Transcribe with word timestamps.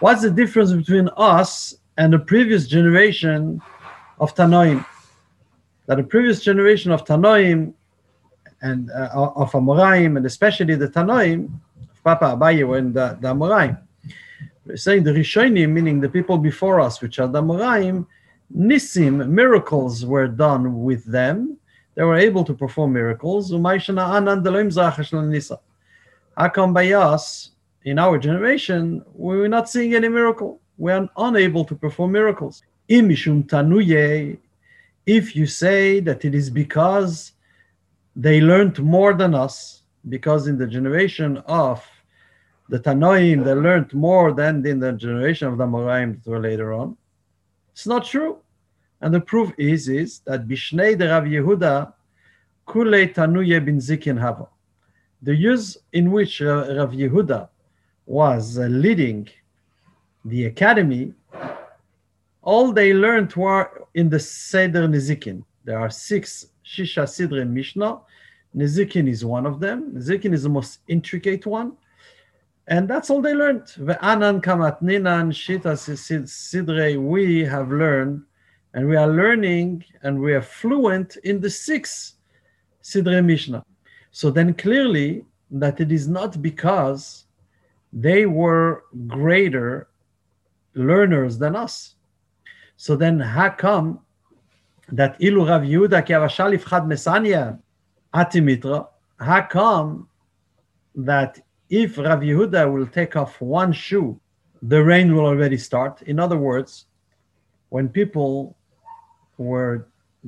What's 0.00 0.22
the 0.22 0.30
difference 0.30 0.72
between 0.72 1.08
us 1.16 1.76
and 1.96 2.12
the 2.12 2.18
previous 2.18 2.66
generation 2.66 3.62
of 4.18 4.34
Tanoim? 4.34 4.84
That 5.86 5.96
the 5.98 6.02
previous 6.04 6.40
generation 6.42 6.90
of 6.90 7.04
Tanoim 7.04 7.72
and 8.60 8.90
uh, 8.90 9.08
of 9.14 9.52
Amoraim, 9.52 10.16
and 10.16 10.26
especially 10.26 10.74
the 10.74 10.88
Tanoim, 10.88 11.48
Papa 12.02 12.36
Abaye 12.36 12.66
were 12.66 12.78
in 12.78 12.92
the, 12.92 13.16
the 13.20 13.28
Amoraim. 13.28 13.78
We're 14.66 14.76
saying 14.76 15.04
the 15.04 15.12
Rishonim, 15.12 15.70
meaning 15.70 16.00
the 16.00 16.08
people 16.08 16.38
before 16.38 16.80
us, 16.80 17.00
which 17.00 17.18
are 17.18 17.28
the 17.28 17.42
Amoraim, 17.42 18.06
Nisim, 18.56 19.28
miracles 19.28 20.04
were 20.04 20.26
done 20.26 20.82
with 20.82 21.04
them. 21.04 21.56
They 21.94 22.02
were 22.04 22.16
able 22.16 22.44
to 22.44 22.54
perform 22.54 22.92
miracles. 22.92 23.52
How 26.36 26.48
come 26.48 26.72
by 26.72 26.92
us, 26.92 27.50
in 27.84 27.98
our 27.98 28.18
generation, 28.18 29.04
we 29.14 29.36
were 29.36 29.48
not 29.48 29.68
seeing 29.68 29.94
any 29.94 30.08
miracle? 30.08 30.60
We 30.78 30.92
are 30.92 31.08
unable 31.16 31.64
to 31.64 31.74
perform 31.74 32.12
miracles. 32.12 32.62
If 32.88 33.26
you 35.36 35.46
say 35.46 36.00
that 36.00 36.24
it 36.24 36.34
is 36.34 36.50
because 36.50 37.32
they 38.16 38.40
learned 38.40 38.78
more 38.80 39.14
than 39.14 39.34
us, 39.34 39.82
because 40.08 40.46
in 40.46 40.58
the 40.58 40.66
generation 40.66 41.38
of 41.46 41.86
the 42.68 42.78
Tanoim, 42.78 43.44
they 43.44 43.54
learned 43.54 43.94
more 43.94 44.32
than 44.32 44.66
in 44.66 44.80
the 44.80 44.92
generation 44.92 45.48
of 45.48 45.58
the 45.58 45.66
Moraim 45.66 46.22
that 46.22 46.30
were 46.30 46.40
later 46.40 46.72
on. 46.72 46.96
It's 47.72 47.86
not 47.86 48.04
true. 48.04 48.38
And 49.00 49.14
the 49.14 49.20
proof 49.20 49.52
is, 49.58 49.88
is 49.88 50.20
that 50.20 50.46
Bishnei 50.46 50.98
de 50.98 51.08
Rav 51.08 51.24
Yehuda, 51.24 51.92
Kule 52.66 53.08
Tanuye 53.08 53.64
bin 53.64 53.78
Zikin 53.78 54.20
Hava. 54.20 54.48
The 55.22 55.34
years 55.34 55.78
in 55.92 56.10
which 56.10 56.40
Rav 56.40 56.92
Yehuda 56.92 57.48
was 58.06 58.58
uh, 58.58 58.62
leading 58.62 59.28
the 60.24 60.46
academy, 60.46 61.14
all 62.42 62.72
they 62.72 62.92
learned 62.92 63.34
were 63.34 63.86
in 63.94 64.08
the 64.08 64.18
Seder 64.18 64.88
Nizikin. 64.88 65.44
There 65.64 65.78
are 65.78 65.90
six 65.90 66.46
Shisha 66.64 67.08
Sidre 67.08 67.44
Mishnah. 67.44 68.00
Nizikin 68.56 69.08
is 69.08 69.24
one 69.24 69.46
of 69.46 69.60
them. 69.60 69.92
Nizikin 69.92 70.32
is 70.32 70.42
the 70.42 70.48
most 70.48 70.80
intricate 70.88 71.46
one. 71.46 71.72
And 72.70 72.88
that's 72.88 73.10
all 73.10 73.20
they 73.20 73.34
learned. 73.34 73.64
Ve'anan 73.78 74.40
kamatninan 74.40 75.32
shita 75.32 75.76
sidre, 75.76 76.96
we 77.00 77.40
have 77.44 77.68
learned, 77.68 78.22
and 78.74 78.88
we 78.88 78.94
are 78.94 79.08
learning, 79.08 79.84
and 80.04 80.20
we 80.20 80.32
are 80.34 80.40
fluent 80.40 81.16
in 81.24 81.40
the 81.40 81.50
six 81.50 82.14
sidre 82.80 83.22
mishnah. 83.22 83.64
So 84.12 84.30
then 84.30 84.54
clearly 84.54 85.24
that 85.50 85.80
it 85.80 85.90
is 85.90 86.06
not 86.06 86.40
because 86.40 87.24
they 87.92 88.26
were 88.26 88.84
greater 89.08 89.88
learners 90.74 91.38
than 91.38 91.56
us. 91.56 91.96
So 92.76 92.94
then 92.94 93.18
how 93.18 93.50
come 93.50 93.98
that 94.92 95.20
ilu 95.20 95.48
Rav 95.48 95.62
Yehuda 95.62 96.06
ki 96.06 96.12
avashal 96.12 96.56
ifchad 96.56 96.86
mesanya 96.86 97.58
atimitra, 98.14 98.86
how 99.18 99.42
come 99.42 100.08
that 100.94 101.40
if 101.70 101.96
Rav 101.96 102.20
Yehuda 102.20 102.70
will 102.72 102.86
take 102.86 103.14
off 103.16 103.40
one 103.40 103.72
shoe, 103.72 104.20
the 104.60 104.82
rain 104.82 105.14
will 105.14 105.24
already 105.24 105.56
start. 105.56 106.02
In 106.02 106.18
other 106.18 106.36
words, 106.36 106.86
when 107.68 107.88
people 107.88 108.56
were 109.38 109.86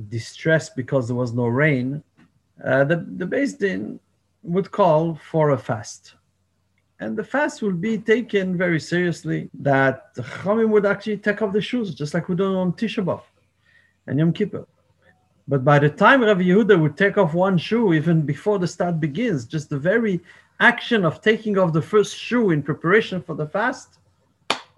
distressed 0.09 0.77
because 0.77 1.09
there 1.09 1.17
was 1.17 1.33
no 1.35 1.47
rain, 1.47 2.03
uh, 2.65 2.85
the, 2.85 3.05
the 3.17 3.27
Beis 3.27 3.59
Din 3.59 3.99
would 4.45 4.71
call 4.71 5.17
for 5.17 5.51
a 5.51 5.59
fast. 5.59 6.15
And 7.01 7.17
the 7.17 7.25
fast 7.25 7.61
will 7.61 7.73
be 7.73 7.99
taken 7.99 8.57
very 8.57 8.79
seriously, 8.79 9.51
that 9.55 10.15
the 10.15 10.23
Chachamim 10.23 10.69
would 10.69 10.87
actually 10.87 11.17
take 11.17 11.43
off 11.43 11.53
the 11.53 11.61
shoes, 11.61 11.95
just 11.95 12.15
like 12.15 12.29
we 12.29 12.37
do 12.37 12.57
on 12.57 12.73
Tisha 12.75 13.05
B'Av 13.05 13.23
and 14.07 14.21
Yom 14.21 14.33
Kippur. 14.33 14.67
But 15.49 15.65
by 15.65 15.81
the 15.81 15.91
time 15.91 16.23
Rav 16.23 16.39
Yehuda 16.39 16.81
would 16.81 16.97
take 16.97 17.19
off 17.19 17.35
one 17.35 17.59
shoe, 17.59 17.93
even 17.93 18.23
before 18.23 18.61
the 18.61 18.69
start 18.69 19.01
begins, 19.01 19.45
just 19.45 19.69
the 19.69 19.79
very 19.79 20.21
action 20.63 21.05
of 21.05 21.21
taking 21.21 21.59
off 21.59 21.73
the 21.73 21.83
first 21.83 22.17
shoe 22.17 22.53
in 22.53 22.63
preparation 22.63 23.21
for 23.21 23.35
the 23.35 23.47
fast, 23.47 23.99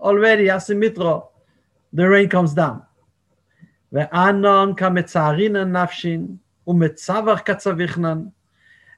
already 0.00 0.46
asimitra, 0.46 1.28
the 1.92 2.08
rain 2.08 2.28
comes 2.28 2.54
down. 2.54 2.82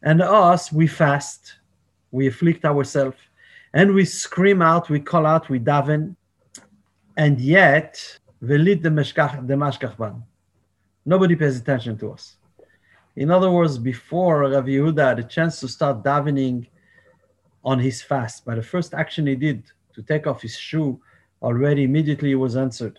And 0.03 0.23
us, 0.23 0.73
we 0.73 0.87
fast, 0.87 1.55
we 2.13 2.29
afflict 2.29 2.65
ourselves, 2.65 3.17
and 3.75 3.93
we 3.93 4.05
scream 4.05 4.63
out, 4.63 4.89
we 4.89 5.01
call 5.01 5.27
out, 5.27 5.49
we 5.49 5.59
daven, 5.59 6.15
and 7.17 7.41
yet, 7.41 8.21
nobody 8.41 8.77
pays 11.35 11.59
attention 11.59 11.99
to 11.99 12.13
us. 12.13 12.37
In 13.17 13.31
other 13.31 13.51
words, 13.51 13.77
before 13.77 14.41
Rav 14.41 14.67
Yehuda 14.67 15.09
had 15.09 15.19
a 15.19 15.25
chance 15.25 15.59
to 15.61 15.69
start 15.69 16.05
davening 16.05 16.69
on 17.67 17.79
his 17.79 18.01
fast, 18.01 18.47
by 18.47 18.55
the 18.55 18.63
first 18.63 18.95
action 18.95 19.27
he 19.27 19.35
did 19.35 19.65
to 19.95 20.03
take 20.03 20.27
off 20.27 20.41
his 20.41 20.57
shoe, 20.57 20.99
already 21.43 21.83
immediately 21.83 22.35
was 22.35 22.57
answered. 22.57 22.99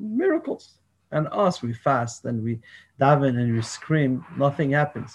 Miracles. 0.00 0.74
And 1.12 1.28
us, 1.30 1.62
we 1.62 1.72
fast 1.72 2.24
and 2.24 2.42
we 2.42 2.58
daven 3.00 3.38
and 3.38 3.54
we 3.54 3.62
scream, 3.62 4.24
nothing 4.36 4.72
happens. 4.72 5.14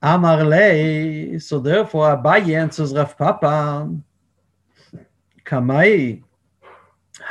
Amar 0.00 0.44
lei, 0.44 1.38
so 1.38 1.58
therefore 1.58 2.16
Abaye 2.16 2.56
answers 2.56 2.94
Rav 2.94 3.18
Papa, 3.18 3.92
Kamai, 5.44 6.22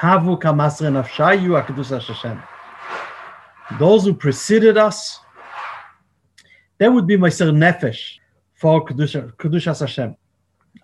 Havu 0.02 0.40
kamasre 0.40 0.92
nafshayu 0.92 1.60
akdus 1.60 1.90
Hashem 1.90 2.44
those 3.80 4.06
who 4.06 4.14
preceded 4.14 4.78
us, 4.78 5.20
they 6.78 6.88
would 6.88 7.06
be 7.06 7.18
Meiser 7.18 7.52
Nefesh 7.52 8.20
for 8.58 8.86
Kedushas 8.86 9.80
Hashem. 9.80 10.16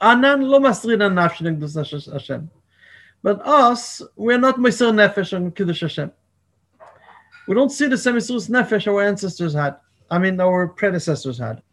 Anan 0.02 0.42
lo 0.42 0.60
masrinan 0.60 1.14
nafshin 1.14 1.60
Kedushas 1.60 2.12
Hashem. 2.12 2.50
But 3.24 3.42
us, 3.48 4.02
we're 4.18 4.38
not 4.38 4.58
Meiser 4.58 4.92
Nefesh 4.92 5.34
on 5.34 5.52
Kiddush 5.52 5.80
Hashem. 5.80 6.12
We 7.48 7.56
don't 7.56 7.72
see 7.72 7.88
the 7.88 7.98
same 7.98 8.16
Misurus 8.16 8.50
Nefesh 8.50 8.86
our 8.86 9.02
ancestors 9.02 9.54
had. 9.54 9.78
I 10.12 10.20
mean, 10.20 10.40
our 10.42 10.68
predecessors 10.68 11.38
had. 11.38 11.64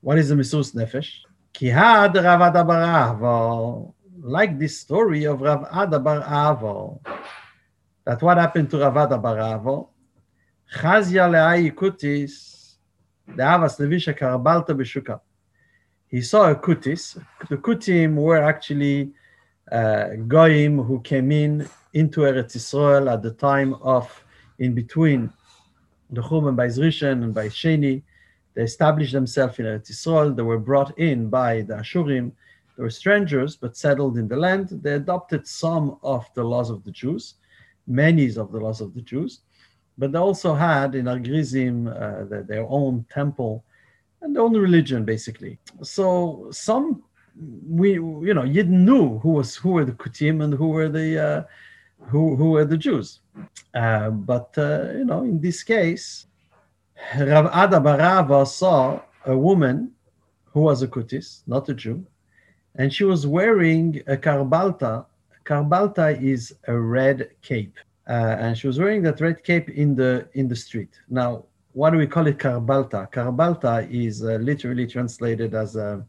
What 0.00 0.18
is 0.18 0.30
the 0.30 0.34
Misurus 0.34 0.74
Nefesh? 0.74 1.10
Ki 1.52 1.68
had 1.68 2.16
Rav 2.16 2.42
Adda 2.42 2.64
bar 2.64 3.94
Like 4.20 4.58
this 4.58 4.80
story 4.80 5.24
of 5.24 5.40
Rav 5.40 5.64
Adda 5.72 6.00
bar 6.00 6.20
Ahava. 6.22 6.98
That 8.04 8.20
what 8.20 8.36
happened 8.36 8.70
to 8.70 8.78
Rav 8.78 8.96
Adda 8.96 9.18
bar 9.18 9.36
Chazia 10.74 11.30
le'ai 11.30 11.74
levisha 13.28 14.16
karabalta 14.16 14.68
b'shuka. 14.68 15.20
He 16.08 16.22
saw 16.22 16.50
a 16.50 16.54
kutis. 16.54 17.22
The 17.48 17.56
kutim 17.56 18.14
were 18.14 18.42
actually 18.42 19.12
uh, 19.70 20.08
goyim 20.28 20.78
who 20.82 21.00
came 21.00 21.32
in 21.32 21.68
into 21.92 22.20
Eretz 22.20 22.56
Yisrael 22.56 23.12
at 23.12 23.22
the 23.22 23.32
time 23.32 23.74
of, 23.74 24.24
in 24.58 24.74
between 24.74 25.32
the 26.10 26.20
Churban 26.20 26.54
by 26.54 26.66
Zrishan 26.66 27.24
and 27.24 27.34
by 27.34 27.48
Sheni. 27.48 28.02
They 28.54 28.62
established 28.62 29.12
themselves 29.12 29.58
in 29.58 29.66
Eretz 29.66 29.90
Yisrael. 29.90 30.36
They 30.36 30.42
were 30.42 30.58
brought 30.58 30.96
in 30.98 31.28
by 31.28 31.62
the 31.62 31.74
Ashurim. 31.74 32.32
They 32.76 32.82
were 32.82 32.90
strangers, 32.90 33.56
but 33.56 33.76
settled 33.76 34.18
in 34.18 34.28
the 34.28 34.36
land. 34.36 34.68
They 34.70 34.94
adopted 34.94 35.46
some 35.46 35.98
of 36.02 36.26
the 36.34 36.44
laws 36.44 36.70
of 36.70 36.84
the 36.84 36.90
Jews, 36.90 37.34
many 37.86 38.26
of 38.36 38.52
the 38.52 38.58
laws 38.58 38.80
of 38.80 38.94
the 38.94 39.02
Jews 39.02 39.40
but 39.96 40.12
they 40.12 40.18
also 40.18 40.54
had 40.54 40.94
in 40.94 41.08
Argrizim 41.08 41.86
uh, 41.88 42.24
the, 42.24 42.44
their 42.46 42.66
own 42.68 43.04
temple 43.10 43.64
and 44.20 44.34
their 44.34 44.42
own 44.42 44.56
religion, 44.56 45.04
basically. 45.04 45.58
So 45.82 46.48
some 46.50 47.02
we 47.68 47.94
you 47.94 48.34
know 48.34 48.44
you 48.44 48.64
knew 48.64 49.18
who 49.18 49.30
was 49.30 49.56
who 49.56 49.70
were 49.70 49.84
the 49.84 49.92
Kutim 49.92 50.42
and 50.42 50.54
who 50.54 50.68
were 50.68 50.88
the 50.88 51.22
uh, 51.22 51.42
who 52.06 52.36
who 52.36 52.50
were 52.50 52.64
the 52.64 52.76
Jews, 52.76 53.20
uh, 53.74 54.10
but 54.10 54.54
uh, 54.56 54.92
you 54.92 55.04
know 55.04 55.22
in 55.22 55.40
this 55.40 55.62
case, 55.62 56.26
Rav 57.18 57.46
Adda 57.52 57.80
bar 57.80 57.98
Ahava 57.98 58.46
saw 58.46 59.00
a 59.26 59.36
woman 59.36 59.92
who 60.52 60.60
was 60.60 60.82
a 60.82 60.88
Kutis, 60.88 61.42
not 61.46 61.68
a 61.68 61.74
Jew, 61.74 62.04
and 62.76 62.92
she 62.92 63.04
was 63.04 63.26
wearing 63.26 64.00
a 64.06 64.16
karbalta. 64.16 65.06
Karbalta 65.44 66.22
is 66.22 66.54
a 66.68 66.76
red 66.76 67.30
cape 67.42 67.76
uh, 68.08 68.36
and 68.38 68.56
she 68.56 68.66
was 68.66 68.78
wearing 68.78 69.02
that 69.02 69.20
red 69.20 69.42
cape 69.44 69.70
in 69.70 69.94
the 69.94 70.28
in 70.34 70.48
the 70.48 70.56
street. 70.56 70.90
Now, 71.08 71.44
why 71.72 71.90
do 71.90 71.96
we 71.96 72.06
call 72.06 72.26
it 72.26 72.38
karbalta? 72.38 73.10
Karbalta 73.10 73.88
is 73.90 74.22
uh, 74.22 74.34
literally 74.36 74.86
translated 74.86 75.54
as 75.54 75.74
a, 75.76 76.04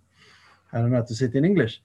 I 0.72 0.80
don't 0.80 0.92
know 0.92 0.98
how 0.98 1.04
to 1.04 1.16
say 1.16 1.26
it 1.26 1.36
in 1.36 1.46
English. 1.46 1.82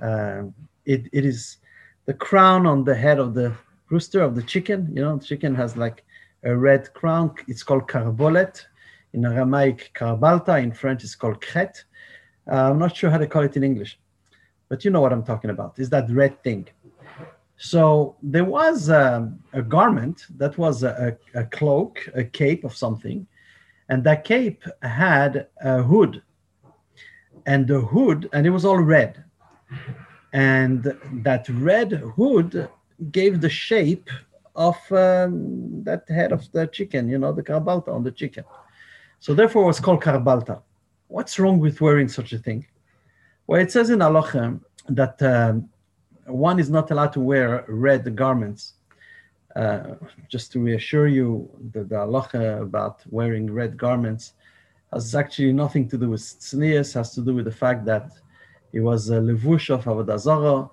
Uh, 0.00 0.44
it, 0.84 1.08
it 1.12 1.24
is 1.24 1.58
the 2.04 2.14
crown 2.14 2.66
on 2.66 2.84
the 2.84 2.94
head 2.94 3.18
of 3.18 3.32
the 3.32 3.54
rooster 3.88 4.20
of 4.20 4.34
the 4.34 4.42
chicken. 4.42 4.90
You 4.94 5.02
know, 5.02 5.16
the 5.16 5.24
chicken 5.24 5.54
has 5.54 5.76
like 5.76 6.04
a 6.42 6.54
red 6.54 6.92
crown. 6.92 7.34
It's 7.48 7.62
called 7.62 7.88
carbolet. 7.88 8.66
In 9.14 9.24
Aramaic, 9.24 9.92
carbalta. 9.94 10.60
In 10.62 10.72
French, 10.72 11.04
it's 11.04 11.14
called 11.14 11.40
cret. 11.40 11.82
Uh, 12.50 12.70
I'm 12.70 12.78
not 12.78 12.96
sure 12.96 13.10
how 13.10 13.18
to 13.18 13.26
call 13.26 13.42
it 13.42 13.56
in 13.56 13.64
English, 13.64 13.98
but 14.68 14.84
you 14.84 14.90
know 14.90 15.00
what 15.00 15.12
I'm 15.12 15.22
talking 15.22 15.50
about. 15.50 15.78
Is 15.78 15.88
that 15.90 16.10
red 16.10 16.42
thing? 16.42 16.66
So 17.56 18.16
there 18.22 18.44
was 18.44 18.88
a 18.88 19.32
garment 19.68 20.26
that 20.36 20.58
was 20.58 20.82
a, 20.82 21.16
a, 21.34 21.44
cloak, 21.44 22.08
a 22.14 22.24
cape 22.24 22.64
of 22.64 22.76
something, 22.76 23.26
and 23.88 24.02
that 24.04 24.24
cape 24.24 24.64
had 24.82 25.46
a 25.62 25.82
hood, 25.82 26.22
and 27.46 27.66
the 27.66 27.80
hood, 27.80 28.28
and 28.32 28.46
it 28.46 28.50
was 28.50 28.64
all 28.64 28.78
red, 28.78 29.22
and 30.32 30.82
that 31.22 31.48
red 31.48 31.92
hood 31.92 32.68
gave 33.10 33.40
the 33.40 33.50
shape 33.50 34.10
of 34.56 34.76
um, 34.92 35.82
that 35.84 36.08
head 36.08 36.32
of 36.32 36.50
the 36.52 36.66
chicken, 36.68 37.08
you 37.08 37.18
know, 37.18 37.32
the 37.32 37.42
carbalta 37.42 37.88
on 37.88 38.02
the 38.02 38.12
chicken. 38.12 38.44
So 39.20 39.34
therefore, 39.34 39.64
it 39.64 39.66
was 39.66 39.80
called 39.80 40.02
carbalta. 40.02 40.62
What's 41.08 41.38
wrong 41.38 41.58
with 41.58 41.80
wearing 41.80 42.08
such 42.08 42.32
a 42.32 42.38
thing? 42.38 42.66
Well, 43.46 43.60
it 43.60 43.70
says 43.70 43.90
in 43.90 44.02
Allah 44.02 44.60
that 44.88 45.22
um, 45.22 45.68
one 46.26 46.58
is 46.58 46.70
not 46.70 46.90
allowed 46.90 47.12
to 47.12 47.20
wear 47.20 47.64
red 47.68 48.14
garments. 48.16 48.74
Uh, 49.54 49.94
just 50.28 50.50
to 50.52 50.58
reassure 50.58 51.06
you, 51.06 51.48
the, 51.72 51.84
the 51.84 51.94
halacha 51.94 52.60
about 52.60 53.02
wearing 53.10 53.48
red 53.52 53.76
garments 53.76 54.32
has 54.92 55.14
actually 55.14 55.52
nothing 55.52 55.88
to 55.88 55.96
do 55.96 56.10
with 56.10 56.20
tznius, 56.20 56.94
has 56.94 57.14
to 57.14 57.20
do 57.20 57.34
with 57.34 57.44
the 57.44 57.52
fact 57.52 57.84
that 57.84 58.10
it 58.72 58.80
was 58.80 59.10
a 59.10 59.20
levush 59.20 59.70
of 59.70 59.84
Avodah 59.84 60.18
Zarah. 60.18 60.68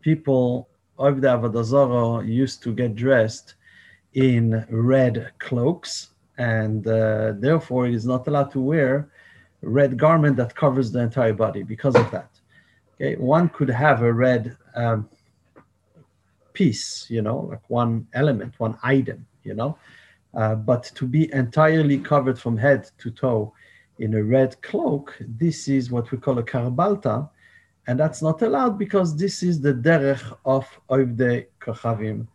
People 0.00 0.68
of 0.98 1.20
the 1.20 1.28
Avodah 1.28 1.64
Zarah 1.64 2.24
used 2.24 2.62
to 2.62 2.72
get 2.74 2.94
dressed 2.94 3.54
in 4.14 4.64
red 4.70 5.30
cloaks, 5.38 6.10
and 6.38 6.86
uh, 6.86 7.32
therefore 7.36 7.86
it 7.86 7.94
is 7.94 8.06
not 8.06 8.26
allowed 8.26 8.50
to 8.52 8.60
wear 8.60 9.10
red 9.62 9.98
garment 9.98 10.36
that 10.36 10.54
covers 10.54 10.90
the 10.90 11.00
entire 11.00 11.34
body 11.34 11.62
because 11.62 11.94
of 11.94 12.10
that. 12.10 12.39
Okay, 13.00 13.16
one 13.16 13.48
could 13.48 13.70
have 13.70 14.02
a 14.02 14.12
red 14.12 14.58
um, 14.74 15.08
piece, 16.52 17.06
you 17.08 17.22
know, 17.22 17.38
like 17.50 17.62
one 17.70 18.06
element, 18.12 18.52
one 18.58 18.76
item, 18.82 19.26
you 19.42 19.54
know, 19.54 19.78
uh, 20.34 20.54
but 20.54 20.84
to 20.96 21.06
be 21.06 21.32
entirely 21.32 21.98
covered 21.98 22.38
from 22.38 22.58
head 22.58 22.90
to 22.98 23.10
toe 23.10 23.54
in 24.00 24.12
a 24.14 24.22
red 24.22 24.60
cloak, 24.60 25.16
this 25.20 25.66
is 25.66 25.90
what 25.90 26.10
we 26.10 26.18
call 26.18 26.38
a 26.38 26.42
karbalta, 26.42 27.30
and 27.86 27.98
that's 27.98 28.20
not 28.20 28.42
allowed 28.42 28.78
because 28.78 29.16
this 29.16 29.42
is 29.42 29.62
the 29.62 29.72
derech 29.72 30.36
of 30.44 30.68
Oivde 30.90 31.46
Kochavim. 31.58 32.26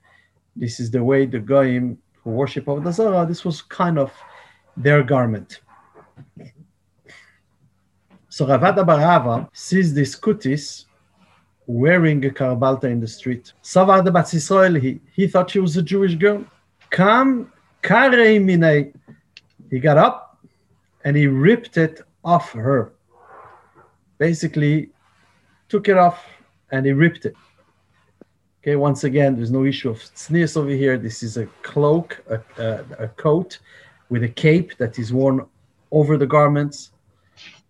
This 0.56 0.80
is 0.80 0.90
the 0.90 1.04
way 1.04 1.28
the 1.28 1.40
Goyim 1.40 2.00
who 2.24 2.32
worship 2.32 2.66
Avodah 2.66 2.92
Zarah, 2.92 3.28
this 3.28 3.46
was 3.46 3.62
kind 3.62 4.00
of 4.00 4.12
their 4.76 5.04
garment. 5.04 5.62
So 8.36 8.46
Rav 8.46 8.66
Adda 8.66 8.84
bar 8.84 9.00
Ahava 9.00 9.48
sees 9.54 9.94
this 9.94 10.14
kutis 10.14 10.88
wearing 11.68 12.26
a 12.26 12.30
karbalta 12.30 12.84
in 12.84 13.00
the 13.00 13.08
street. 13.08 13.54
Savada 13.64 14.12
Bat 14.12 14.26
Yisrael, 14.26 14.78
he, 14.78 15.00
he 15.14 15.26
thought 15.26 15.52
she 15.52 15.62
was 15.62 15.78
a 15.78 15.82
Jewish 15.82 16.16
girl. 16.16 16.44
Kam 16.92 17.50
karei 17.82 18.38
minei. 18.44 18.94
He 19.70 19.80
got 19.80 19.98
up 19.98 20.46
and 21.06 21.16
he 21.16 21.28
ripped 21.28 21.78
it 21.78 22.02
off 22.26 22.52
her. 22.52 22.92
Basically, 24.18 24.90
took 25.70 25.88
it 25.88 25.98
off 25.98 26.22
and 26.72 26.86
he 26.86 26.92
ripped 26.92 27.24
it. 27.26 27.38
Okay, 28.62 28.76
once 28.76 29.06
again, 29.06 29.38
there's 29.38 29.50
no 29.50 29.64
issue 29.64 29.90
of 29.90 30.00
tznius 30.00 30.58
over 30.58 30.72
here. 30.72 30.98
This 30.98 31.24
is 31.24 31.38
a 31.38 31.46
cloak, 31.62 32.22
a, 32.30 32.42
a, 32.62 33.06
a 33.06 33.08
coat 33.08 33.60
with 34.10 34.24
a 34.24 34.34
cape 34.44 34.76
that 34.76 35.00
is 35.00 35.14
worn 35.14 35.48
over 35.90 36.18
the 36.18 36.28
garments 36.28 36.92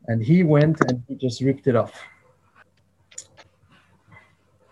and 0.07 0.24
he 0.24 0.44
went 0.44 0.80
and 0.81 1.04
he 1.07 1.16
just 1.16 1.42
ripped 1.42 1.68
it 1.68 1.75
off. 1.75 1.94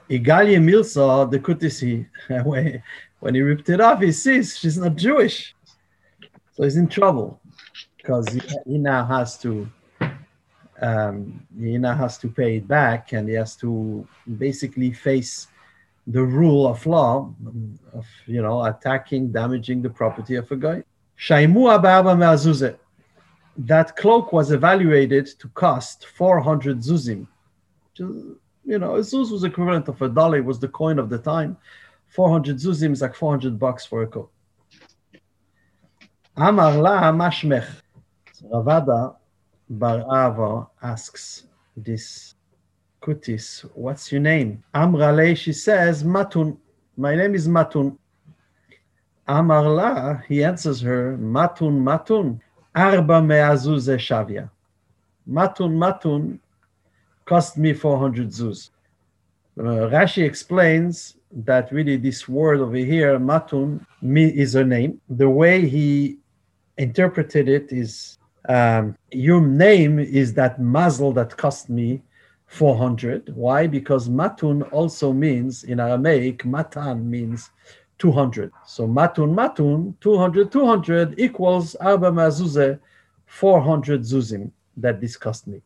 Igalia 0.10 0.60
Milsa, 0.60 1.30
the 1.32 1.40
Kutisi, 1.40 2.08
when 3.20 3.36
he 3.36 3.42
ripped 3.42 3.70
it 3.70 3.82
off, 3.82 4.02
he 4.02 4.12
sees 4.12 4.58
she's 4.58 4.78
not 4.78 4.96
Jewish. 4.96 5.56
So 6.54 6.64
he's 6.64 6.78
in 6.78 6.88
trouble 6.88 7.40
because 7.98 8.28
he, 8.66 8.78
now 8.78 9.06
has 9.06 9.38
to 9.40 9.68
um, 10.82 11.48
he 11.58 11.78
now 11.78 11.96
has 11.96 12.18
to 12.20 12.28
pay 12.28 12.58
it 12.58 12.68
back 12.68 13.14
and 13.14 13.28
he 13.28 13.36
has 13.36 13.56
to 13.58 14.08
basically 14.38 14.92
face 14.92 15.48
the 16.08 16.22
rule 16.22 16.68
of 16.68 16.86
law 16.86 17.34
of 17.94 18.06
you 18.28 18.42
know 18.42 18.66
attacking, 18.66 19.32
damaging 19.32 19.82
the 19.82 19.90
property 19.90 20.36
of 20.36 20.52
a 20.52 20.56
guy. 20.56 20.84
Shaimu 21.18 21.74
Ababa 21.74 22.16
Me'azuzet 22.16 22.78
that 23.58 23.96
cloak 23.96 24.34
was 24.34 24.52
evaluated 24.52 25.28
to 25.40 25.48
cost 25.50 26.08
400 26.16 26.80
zuzim. 26.80 27.28
You 27.98 28.40
know, 28.66 28.96
a 28.96 29.00
zuz 29.00 29.32
was 29.32 29.44
equivalent 29.44 29.88
of 29.88 30.02
a 30.02 30.10
dollar, 30.10 30.38
it 30.38 30.46
was 30.46 30.60
the 30.60 30.68
coin 30.68 30.98
of 31.00 31.10
the 31.10 31.18
time. 31.18 31.58
400 32.08 32.58
zuzim 32.58 32.92
is 32.92 33.02
like 33.02 33.16
400 33.16 33.60
bucks 33.60 33.86
for 33.86 34.04
a 34.04 34.08
coat. 34.08 34.32
Amar 36.36 36.78
la 36.78 37.12
mashmech. 37.12 37.68
Ravada 38.52 39.16
Bar 39.70 40.00
Ava 40.02 40.68
asks 40.82 41.48
this 41.78 42.36
kutis, 43.02 43.62
what's 43.74 44.12
your 44.12 44.22
name? 44.22 44.64
Amrale, 44.76 45.36
she 45.36 45.54
says, 45.54 46.04
Matun. 46.04 46.58
My 46.98 47.16
name 47.16 47.34
is 47.36 47.48
Matun. 47.48 47.98
Amarla, 49.28 50.24
he 50.26 50.44
answers 50.44 50.82
her, 50.82 51.18
Matun, 51.18 51.80
Matun. 51.80 52.40
Arba 52.76 53.22
me'azuze 53.22 53.98
shavia. 53.98 54.50
Matun 55.30 55.74
matun 55.78 56.40
cost 57.26 57.58
me 57.58 57.74
400 57.74 58.30
zuz. 58.30 58.70
Uh, 59.58 59.88
Rashi 59.90 60.24
explains 60.24 61.16
that 61.32 61.72
really 61.72 61.98
this 61.98 62.28
word 62.28 62.60
over 62.60 62.76
here, 62.76 63.20
matun, 63.20 63.86
me 64.02 64.26
is 64.26 64.56
a 64.56 64.64
name. 64.64 65.00
The 65.10 65.30
way 65.30 65.68
he 65.68 66.18
interpreted 66.78 67.48
it 67.48 67.72
is 67.72 68.18
um, 68.50 68.98
your 69.12 69.42
name 69.42 70.00
is 70.00 70.34
that 70.34 70.60
mazel 70.60 71.14
that 71.14 71.38
cost 71.38 71.70
me 71.70 72.02
400. 72.48 73.36
Why? 73.36 73.68
Because 73.68 74.10
matun 74.10 74.72
also 74.72 75.14
means 75.14 75.64
in 75.64 75.80
Aramaic, 75.80 76.46
matan 76.46 77.10
means 77.10 77.50
200. 78.04 78.52
So 78.66 78.86
matun 78.86 79.34
matun, 79.34 79.94
200, 80.02 80.52
200 80.52 81.18
equals 81.18 81.74
arba 81.76 82.12
mazuze, 82.12 82.78
400 83.28 84.02
zuzim 84.02 84.52
that 84.76 85.00
this 85.00 85.16
cost 85.16 85.48
me. 85.48 85.62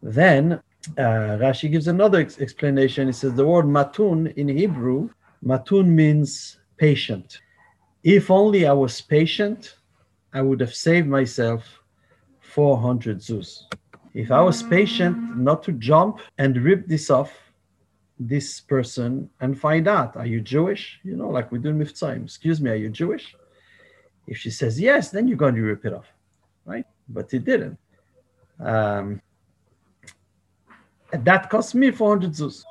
Then 0.00 0.62
uh, 0.96 1.38
Rashi 1.42 1.68
gives 1.68 1.88
another 1.88 2.20
ex- 2.20 2.38
explanation. 2.38 3.08
He 3.08 3.12
says 3.12 3.34
the 3.34 3.44
word 3.44 3.64
matun 3.64 4.32
in 4.36 4.46
Hebrew, 4.46 5.10
matun 5.44 5.86
means 5.88 6.58
patient. 6.76 7.40
If 8.04 8.30
only 8.30 8.68
I 8.68 8.72
was 8.72 9.00
patient, 9.00 9.74
I 10.32 10.42
would 10.42 10.60
have 10.60 10.72
saved 10.72 11.08
myself 11.08 11.82
400 12.42 13.18
zuz. 13.18 13.64
If 14.14 14.30
I 14.30 14.40
was 14.40 14.62
patient 14.62 15.36
not 15.36 15.64
to 15.64 15.72
jump 15.72 16.20
and 16.38 16.56
rip 16.58 16.86
this 16.86 17.10
off, 17.10 17.32
this 18.20 18.60
person 18.60 19.30
and 19.40 19.58
find 19.58 19.88
out, 19.88 20.14
are 20.14 20.26
you 20.26 20.40
Jewish? 20.40 21.00
You 21.02 21.16
know, 21.16 21.28
like 21.30 21.50
we 21.50 21.58
do 21.58 21.70
in 21.70 21.78
Miftzayim. 21.78 22.24
Excuse 22.24 22.60
me, 22.60 22.70
are 22.70 22.74
you 22.74 22.90
Jewish? 22.90 23.34
If 24.26 24.36
she 24.36 24.50
says 24.50 24.78
yes, 24.78 25.10
then 25.10 25.26
you're 25.26 25.38
going 25.38 25.54
to 25.54 25.62
rip 25.62 25.84
it 25.86 25.94
off, 25.94 26.06
right? 26.66 26.84
But 27.08 27.32
it 27.32 27.44
didn't. 27.44 27.78
Um, 28.60 29.22
that 31.12 31.48
cost 31.48 31.74
me 31.74 31.90
400 31.90 32.32
zuz. 32.32 32.62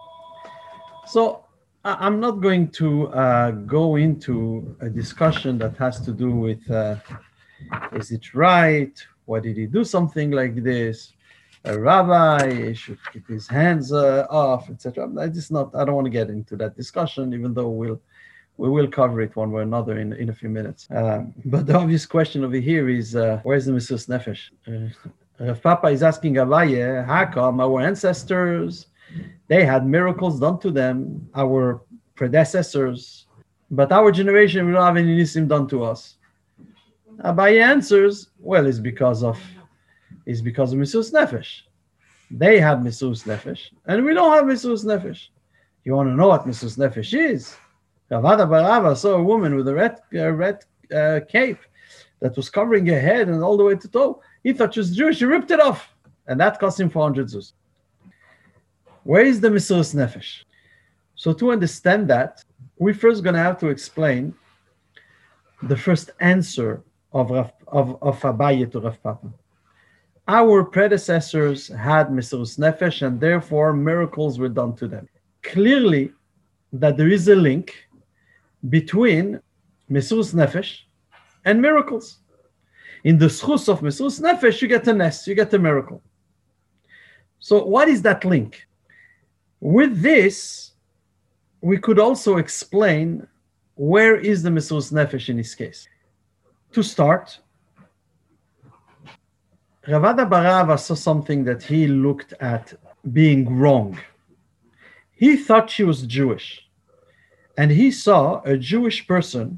So 1.07 1.45
I'm 1.83 2.19
not 2.19 2.41
going 2.41 2.69
to 2.71 3.07
uh, 3.07 3.51
go 3.51 3.95
into 3.95 4.75
a 4.79 4.89
discussion 4.89 5.57
that 5.57 5.75
has 5.77 5.99
to 6.01 6.11
do 6.11 6.31
with 6.31 6.69
uh, 6.69 6.97
is 7.93 8.11
it 8.11 8.33
right? 8.35 8.93
Why 9.25 9.39
did 9.39 9.57
he 9.57 9.65
do 9.65 9.83
something 9.83 10.31
like 10.31 10.63
this? 10.63 11.13
A 11.65 11.77
rabbi 11.77 12.73
should 12.73 12.99
keep 13.11 13.27
his 13.27 13.47
hands 13.47 13.91
uh, 13.91 14.25
off, 14.29 14.69
etc. 14.69 15.09
I 15.19 15.27
just 15.27 15.51
not. 15.51 15.75
I 15.75 15.85
don't 15.85 15.95
want 15.95 16.05
to 16.05 16.11
get 16.11 16.29
into 16.29 16.55
that 16.57 16.75
discussion, 16.75 17.33
even 17.33 17.53
though 17.53 17.69
we'll 17.69 18.01
we 18.57 18.69
will 18.69 18.87
cover 18.87 19.21
it 19.21 19.35
one 19.35 19.51
way 19.51 19.61
or 19.61 19.63
another 19.63 19.99
in, 19.99 20.11
in 20.13 20.29
a 20.29 20.33
few 20.33 20.49
minutes. 20.49 20.87
Um, 20.91 21.33
but 21.45 21.65
the 21.65 21.77
obvious 21.77 22.05
question 22.05 22.43
over 22.43 22.57
here 22.57 22.89
is 22.89 23.15
uh, 23.15 23.39
where's 23.43 23.65
the 23.65 23.71
Mesiras 23.71 24.07
Nefesh? 24.07 24.51
Uh, 25.39 25.53
Papa 25.55 25.87
is 25.87 26.03
asking 26.03 26.33
Abaye, 26.35 27.05
how 27.05 27.25
come 27.25 27.61
our 27.61 27.79
ancestors 27.79 28.87
they 29.47 29.63
had 29.65 29.87
miracles 29.87 30.39
done 30.39 30.59
to 30.59 30.71
them, 30.71 31.29
our 31.33 31.81
predecessors, 32.15 33.27
but 33.71 33.91
our 33.93 34.11
generation 34.11 34.67
we 34.67 34.73
don't 34.73 34.83
have 34.83 34.97
any 34.97 35.15
nisim 35.17 35.47
done 35.47 35.67
to 35.69 35.83
us? 35.85 36.17
Abaye 37.23 37.61
answers, 37.61 38.29
well, 38.39 38.65
it's 38.65 38.79
because 38.79 39.23
of 39.23 39.39
is 40.29 40.43
because 40.43 40.73
of 40.73 40.79
Mesiras 40.79 41.11
Nefesh. 41.11 41.61
They 42.29 42.59
have 42.59 42.79
Mesiras 42.79 43.25
Nefesh, 43.25 43.61
and 43.87 44.05
we 44.05 44.13
don't 44.13 44.31
have 44.35 44.45
Mesiras 44.45 44.85
Nefesh. 44.85 45.21
You 45.83 45.95
want 45.95 46.07
to 46.09 46.15
know 46.15 46.27
what 46.27 46.47
Mesiras 46.47 46.77
Nefesh 46.77 47.11
is? 47.17 47.55
Rav 48.11 48.23
Adda 48.23 48.45
bar 48.45 48.61
Ahava 48.61 48.95
saw 48.95 49.15
a 49.15 49.23
woman 49.23 49.55
with 49.55 49.67
a 49.67 49.73
red, 49.73 49.95
a 50.13 50.31
red 50.31 50.57
uh, 50.95 51.21
cape 51.27 51.61
that 52.19 52.35
was 52.37 52.47
covering 52.47 52.85
her 52.85 52.99
head 52.99 53.27
and 53.27 53.41
all 53.43 53.57
the 53.57 53.63
way 53.63 53.75
to 53.75 53.87
toe. 53.87 54.21
He 54.43 54.53
thought 54.53 54.75
she 54.75 54.81
was 54.81 54.95
Jewish. 54.95 55.17
He 55.17 55.25
ripped 55.25 55.49
it 55.49 55.59
off, 55.59 55.81
and 56.27 56.39
that 56.39 56.59
cost 56.59 56.79
him 56.79 56.91
400 56.91 57.25
zuz. 57.27 57.53
Where 59.03 59.25
is 59.25 59.41
the 59.41 59.49
Mesiras 59.49 59.95
Nefesh? 59.95 60.43
So 61.15 61.33
to 61.33 61.51
understand 61.51 62.07
that, 62.11 62.43
we're 62.77 62.93
first 62.93 63.23
going 63.23 63.35
to 63.35 63.41
have 63.41 63.59
to 63.61 63.69
explain 63.69 64.35
the 65.63 65.75
first 65.75 66.11
answer 66.19 66.83
of 67.13 67.31
Rav, 67.31 67.51
of, 67.67 67.97
of 68.03 68.19
Abaye 68.21 68.71
to 68.71 68.79
Rav 68.79 69.01
Papa. 69.01 69.33
Our 70.29 70.63
predecessors 70.63 71.69
had 71.69 72.09
Mesiras 72.09 72.59
Nefesh, 72.59 73.01
and 73.01 73.19
therefore 73.19 73.73
miracles 73.73 74.37
were 74.37 74.47
done 74.47 74.75
to 74.75 74.87
them. 74.87 75.09
Clearly, 75.41 76.11
that 76.71 76.97
there 76.97 77.09
is 77.09 77.27
a 77.29 77.35
link 77.35 77.73
between 78.69 79.39
Mesiras 79.89 80.35
Nefesh 80.35 80.81
and 81.45 81.59
miracles. 81.59 82.19
In 83.03 83.17
the 83.17 83.25
schus 83.25 83.67
of 83.67 83.79
Mesiras 83.79 84.21
Nefesh, 84.21 84.61
you 84.61 84.67
get 84.67 84.87
a 84.87 84.93
nest, 84.93 85.25
you 85.25 85.33
get 85.33 85.51
a 85.55 85.57
miracle. 85.57 85.99
So, 87.39 87.65
what 87.65 87.87
is 87.87 88.03
that 88.03 88.23
link? 88.23 88.67
With 89.59 89.99
this, 89.99 90.73
we 91.61 91.79
could 91.79 91.97
also 91.97 92.37
explain 92.37 93.25
where 93.73 94.15
is 94.15 94.43
the 94.43 94.51
Mesiras 94.51 94.91
Nefesh 94.93 95.29
in 95.29 95.37
this 95.37 95.55
case. 95.55 95.87
To 96.73 96.83
start, 96.83 97.39
Rav 99.89 100.05
Adda 100.05 100.25
bar 100.27 100.43
Ahava 100.43 100.79
saw 100.79 100.93
something 100.93 101.43
that 101.45 101.63
he 101.63 101.87
looked 101.87 102.33
at 102.39 102.73
being 103.11 103.57
wrong. 103.57 103.97
He 105.11 105.35
thought 105.35 105.71
she 105.71 105.83
was 105.83 106.03
Jewish, 106.03 106.69
and 107.57 107.71
he 107.71 107.89
saw 107.89 108.43
a 108.43 108.55
Jewish 108.55 109.07
person 109.07 109.57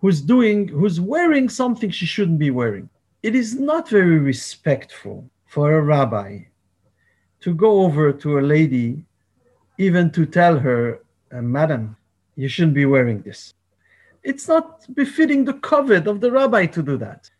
who's 0.00 0.20
doing, 0.20 0.68
who's 0.68 1.00
wearing 1.00 1.48
something 1.48 1.88
she 1.90 2.04
shouldn't 2.04 2.38
be 2.38 2.50
wearing. 2.50 2.90
It 3.22 3.34
is 3.34 3.58
not 3.58 3.88
very 3.88 4.18
respectful 4.18 5.24
for 5.46 5.72
a 5.72 5.80
rabbi 5.80 6.40
to 7.40 7.54
go 7.54 7.80
over 7.80 8.12
to 8.12 8.38
a 8.38 8.42
lady 8.42 9.06
even 9.78 10.10
to 10.10 10.26
tell 10.26 10.58
her, 10.58 11.00
uh, 11.32 11.40
Madam, 11.40 11.96
you 12.36 12.46
shouldn't 12.46 12.74
be 12.74 12.84
wearing 12.84 13.22
this. 13.22 13.54
It's 14.22 14.48
not 14.48 14.84
befitting 14.94 15.46
the 15.46 15.54
covet 15.54 16.06
of 16.06 16.20
the 16.20 16.30
rabbi 16.30 16.66
to 16.66 16.82
do 16.82 16.98
that. 16.98 17.30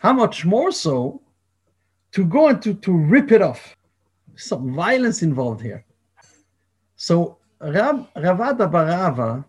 How 0.00 0.14
much 0.14 0.46
more 0.46 0.72
so 0.72 1.20
to 2.12 2.24
go 2.24 2.48
and 2.48 2.62
to, 2.62 2.72
to 2.72 2.92
rip 2.92 3.32
it 3.32 3.42
off? 3.42 3.76
Some 4.34 4.74
violence 4.74 5.22
involved 5.22 5.60
here. 5.60 5.84
So 6.96 7.36
Rav, 7.60 8.08
Ravada 8.16 8.70
Barava 8.70 9.44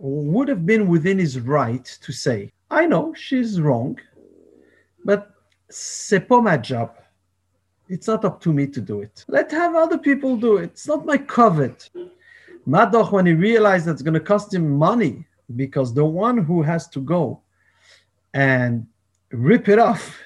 would 0.00 0.48
have 0.48 0.64
been 0.64 0.88
within 0.88 1.18
his 1.18 1.38
right 1.38 1.84
to 1.84 2.10
say, 2.10 2.50
I 2.70 2.86
know 2.86 3.12
she's 3.12 3.60
wrong, 3.60 3.98
but 5.04 5.34
c'est 5.68 6.26
pas 6.26 6.40
ma 6.40 6.56
job. 6.56 6.96
It's 7.90 8.06
not 8.06 8.24
up 8.24 8.40
to 8.40 8.52
me 8.52 8.66
to 8.68 8.80
do 8.80 9.02
it. 9.02 9.26
Let 9.28 9.50
have 9.50 9.74
other 9.74 9.98
people 9.98 10.38
do 10.38 10.56
it. 10.56 10.70
It's 10.72 10.88
not 10.88 11.04
my 11.04 11.18
covet. 11.18 11.90
Madoch, 12.66 13.12
when 13.12 13.26
he 13.26 13.34
realized 13.34 13.84
that's 13.84 14.00
going 14.00 14.14
to 14.14 14.20
cost 14.20 14.54
him 14.54 14.70
money, 14.70 15.26
because 15.54 15.92
the 15.92 16.04
one 16.04 16.38
who 16.38 16.62
has 16.62 16.88
to 16.88 17.00
go 17.00 17.42
and 18.32 18.86
rip 19.34 19.68
it 19.68 19.78
off 19.78 20.18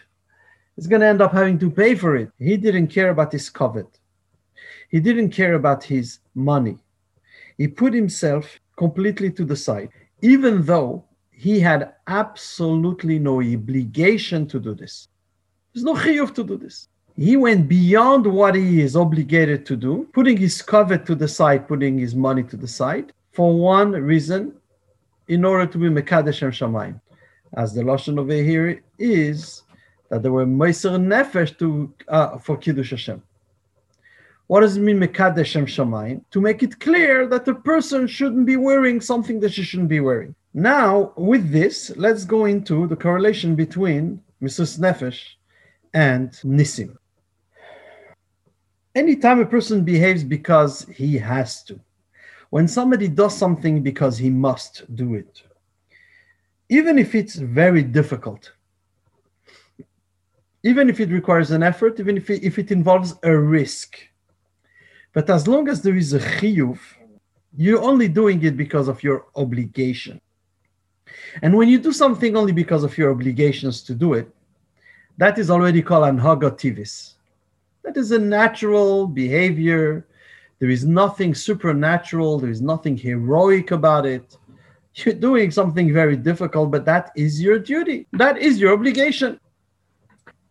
is 0.77 0.87
going 0.87 1.00
to 1.00 1.07
end 1.07 1.21
up 1.21 1.33
having 1.33 1.59
to 1.59 1.71
pay 1.71 1.95
for 1.95 2.17
it. 2.17 2.31
He 2.38 2.57
didn't 2.57 2.88
care 2.88 3.11
about 3.11 3.33
his 3.33 3.50
covet. 3.50 3.99
He 4.88 5.00
didn't 5.00 5.31
care 5.31 5.55
about 5.55 5.85
his 5.85 6.21
money. 6.35 6.79
He 7.57 7.69
put 7.69 7.93
himself 7.93 8.59
completely 8.77 9.31
to 9.33 9.45
the 9.45 9.57
side, 9.57 9.91
even 10.23 10.62
though 10.62 11.05
he 11.31 11.61
had 11.61 11.95
absolutely 12.07 13.19
no 13.19 13.41
obligation 13.41 14.47
to 14.49 14.61
do 14.61 14.75
this. 14.75 15.09
There's 15.73 15.85
no 15.85 15.95
chiyuv 15.95 16.35
to 16.37 16.45
do 16.45 16.57
this 16.57 16.88
he 17.19 17.37
went 17.37 17.69
beyond 17.69 18.25
what 18.27 18.55
he 18.55 18.81
is 18.81 18.95
obligated 18.95 19.67
to 19.67 19.77
do, 19.77 20.09
putting 20.12 20.37
his 20.37 20.62
covet 20.62 21.05
to 21.07 21.17
the 21.17 21.27
side, 21.27 21.67
putting 21.67 21.99
his 21.99 22.15
money 22.15 22.45
to 22.45 22.57
the 22.57 22.69
side, 22.69 23.12
for 23.33 23.59
one 23.59 23.91
reason, 23.91 24.55
in 25.27 25.45
order 25.45 25.67
to 25.67 25.79
be 25.79 25.88
Mekadesh 25.88 26.35
Shem 26.35 26.53
Shamayim. 26.53 27.00
As 27.57 27.75
the 27.75 27.83
Lashon 27.83 28.19
over 28.19 28.33
here 28.33 28.83
is 28.99 29.62
that 30.11 30.23
there 30.23 30.33
were 30.33 30.47
Meiser 30.47 30.99
Nefesh 30.99 31.59
to, 31.59 31.93
uh, 32.09 32.38
for 32.38 32.57
Kiddush 32.57 32.90
Hashem. 32.90 33.23
What 34.47 34.61
does 34.61 34.76
it 34.76 34.81
mean, 34.81 34.99
Mekadesh 34.99 35.47
Shem 35.47 35.67
Shamayim? 35.67 36.25
To 36.31 36.40
make 36.40 36.62
it 36.62 36.81
clear 36.81 37.26
that 37.26 37.45
the 37.45 37.55
person 37.55 38.07
shouldn't 38.07 38.47
be 38.47 38.57
wearing 38.57 39.00
something 39.00 39.40
that 39.40 39.52
she 39.52 39.62
shouldn't 39.62 39.90
be 39.90 40.00
wearing. 40.00 40.35
Now, 40.55 41.12
with 41.17 41.50
this, 41.50 41.93
let's 41.97 42.25
go 42.25 42.47
into 42.47 42.87
the 42.87 42.97
correlation 42.97 43.55
between 43.55 44.23
Mesiras 44.43 44.78
Nefesh 44.78 45.21
and 45.93 46.31
Nisim 46.45 46.97
anytime 48.99 49.38
a 49.40 49.47
person 49.47 49.85
behaves 49.85 50.25
because 50.25 50.85
he 50.95 51.17
has 51.17 51.62
to, 51.64 51.78
when 52.50 52.67
somebody 52.67 53.09
does 53.09 53.37
something 53.37 53.83
because 53.83 54.19
he 54.19 54.31
must 54.31 54.73
do 54.95 55.14
it, 55.14 55.43
even 56.68 56.98
if 56.98 57.14
it's 57.14 57.37
very 57.37 57.82
difficult, 57.82 58.52
even 60.62 60.88
if 60.90 61.00
it 61.00 61.10
requires 61.10 61.50
an 61.50 61.62
effort, 61.62 61.98
even 62.00 62.16
if 62.16 62.28
it, 62.30 62.42
if 62.42 62.58
it 62.58 62.70
involves 62.70 63.14
a 63.22 63.37
risk, 63.37 63.98
but 65.12 65.28
as 65.30 65.48
long 65.48 65.68
as 65.68 65.82
there 65.82 65.96
is 65.96 66.12
a 66.12 66.20
chiyuv, 66.20 66.78
you're 67.56 67.82
only 67.82 68.08
doing 68.08 68.42
it 68.44 68.56
because 68.56 68.88
of 68.88 69.02
your 69.02 69.26
obligation. 69.34 70.20
And 71.42 71.56
when 71.56 71.68
you 71.68 71.78
do 71.78 71.92
something 71.92 72.37
only 72.37 72.52
because 72.52 72.84
of 72.84 72.96
your 72.96 73.10
obligations 73.10 73.82
to 73.82 73.94
do 73.94 74.14
it, 74.14 74.28
that 75.16 75.38
is 75.38 75.50
already 75.50 75.82
called 75.82 76.04
anhaga 76.04 76.50
tivis. 76.52 77.14
That 77.82 77.96
is 77.96 78.12
a 78.12 78.18
natural 78.18 79.06
behavior. 79.06 80.06
There 80.60 80.70
is 80.70 80.84
nothing 80.84 81.34
supernatural, 81.34 82.38
there 82.38 82.50
is 82.50 82.60
nothing 82.60 82.96
heroic 82.96 83.70
about 83.72 84.06
it. 84.06 84.37
You're 84.99 85.14
doing 85.14 85.50
something 85.50 85.93
very 85.93 86.17
difficult, 86.17 86.71
but 86.71 86.85
that 86.87 87.12
is 87.14 87.40
your 87.40 87.59
duty. 87.59 88.07
That 88.12 88.38
is 88.38 88.59
your 88.61 88.73
obligation. 88.73 89.38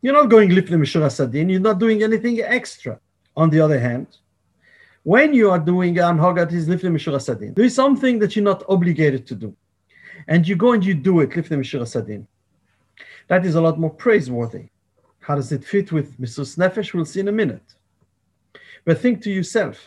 You're 0.02 0.14
not 0.14 0.30
going 0.30 0.50
mishura 0.50 1.12
sadin, 1.12 1.50
you're 1.50 1.60
not 1.60 1.80
doing 1.80 2.04
anything 2.04 2.40
extra. 2.42 3.00
On 3.36 3.50
the 3.50 3.60
other 3.60 3.80
hand, 3.80 4.08
when 5.04 5.34
you 5.34 5.50
are 5.52 5.60
doing 5.60 5.96
anhagat 5.96 6.52
is 6.54 6.68
mishura 6.68 7.22
sadin, 7.22 7.54
there 7.56 7.66
is 7.66 7.76
something 7.76 8.20
that 8.20 8.36
you're 8.36 8.46
not 8.46 8.64
obligated 8.70 9.28
to 9.28 9.36
do. 9.36 9.56
And 10.28 10.48
you 10.48 10.56
go 10.56 10.74
and 10.74 10.84
you 10.84 10.94
do 10.94 11.20
it, 11.22 11.32
mishura 11.32 11.88
sadin. 11.88 12.28
That 13.28 13.46
is 13.46 13.56
a 13.56 13.62
lot 13.62 13.80
more 13.80 13.90
praiseworthy. 13.90 14.70
How 15.28 15.36
does 15.36 15.52
it 15.52 15.66
fit 15.66 15.92
with 15.92 16.18
Mesiras 16.18 16.58
Nefesh? 16.58 16.94
We'll 16.94 17.04
see 17.04 17.20
in 17.20 17.28
a 17.28 17.34
minute. 17.34 17.76
But 18.86 19.02
think 19.02 19.22
to 19.24 19.30
yourself, 19.30 19.78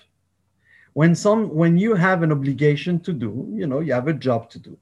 when 0.95 1.15
some 1.15 1.55
when 1.55 1.79
you 1.79 1.95
have 1.95 2.23
an 2.23 2.33
obligation 2.33 3.01
to 3.01 3.13
do, 3.13 3.47
you 3.53 3.67
know, 3.67 3.81
you 3.81 3.93
have 3.93 4.09
a 4.09 4.13
job 4.13 4.51
to 4.51 4.59
do, 4.59 4.77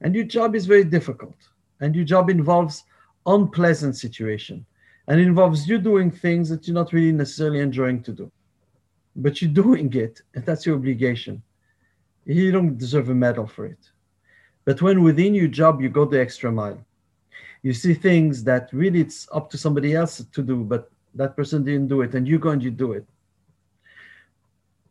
and 0.00 0.14
your 0.14 0.24
job 0.24 0.54
is 0.54 0.66
very 0.66 0.84
difficult, 0.84 1.36
and 1.80 1.94
your 1.94 2.04
job 2.04 2.30
involves 2.30 2.84
unpleasant 3.26 3.96
situation, 3.96 4.64
and 5.08 5.20
involves 5.20 5.68
you 5.68 5.78
doing 5.78 6.10
things 6.10 6.48
that 6.48 6.66
you're 6.66 6.74
not 6.74 6.92
really 6.92 7.12
necessarily 7.12 7.60
enjoying 7.60 8.02
to 8.02 8.12
do. 8.12 8.30
But 9.16 9.42
you're 9.42 9.52
doing 9.52 9.92
it, 9.92 10.22
and 10.34 10.44
that's 10.44 10.64
your 10.64 10.76
obligation. 10.76 11.42
You 12.24 12.50
don't 12.52 12.78
deserve 12.78 13.10
a 13.10 13.14
medal 13.14 13.46
for 13.46 13.66
it. 13.66 13.90
But 14.64 14.80
when 14.80 15.02
within 15.02 15.34
your 15.34 15.48
job 15.48 15.80
you 15.80 15.88
go 15.88 16.04
the 16.04 16.20
extra 16.20 16.50
mile, 16.50 16.82
you 17.62 17.72
see 17.74 17.94
things 17.94 18.42
that 18.44 18.70
really 18.72 19.00
it's 19.00 19.28
up 19.32 19.50
to 19.50 19.58
somebody 19.58 19.94
else 19.94 20.24
to 20.24 20.42
do, 20.42 20.64
but 20.64 20.90
that 21.14 21.36
person 21.36 21.62
didn't 21.62 21.88
do 21.88 22.00
it, 22.00 22.14
and 22.14 22.26
you 22.26 22.38
go 22.38 22.50
and 22.50 22.62
you 22.62 22.70
do 22.70 22.92
it. 22.92 23.06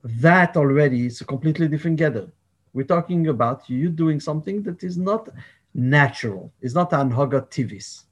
That 0.03 0.57
already 0.57 1.05
is 1.05 1.21
a 1.21 1.25
completely 1.25 1.67
different 1.67 1.99
geder. 1.99 2.31
We're 2.73 2.85
talking 2.85 3.27
about 3.27 3.69
you 3.69 3.89
doing 3.89 4.19
something 4.19 4.63
that 4.63 4.83
is 4.83 4.97
not 4.97 5.29
natural. 5.73 6.51
It's 6.61 6.73
not 6.73 6.91
anhaga 6.91 7.47
tivis. 7.49 8.03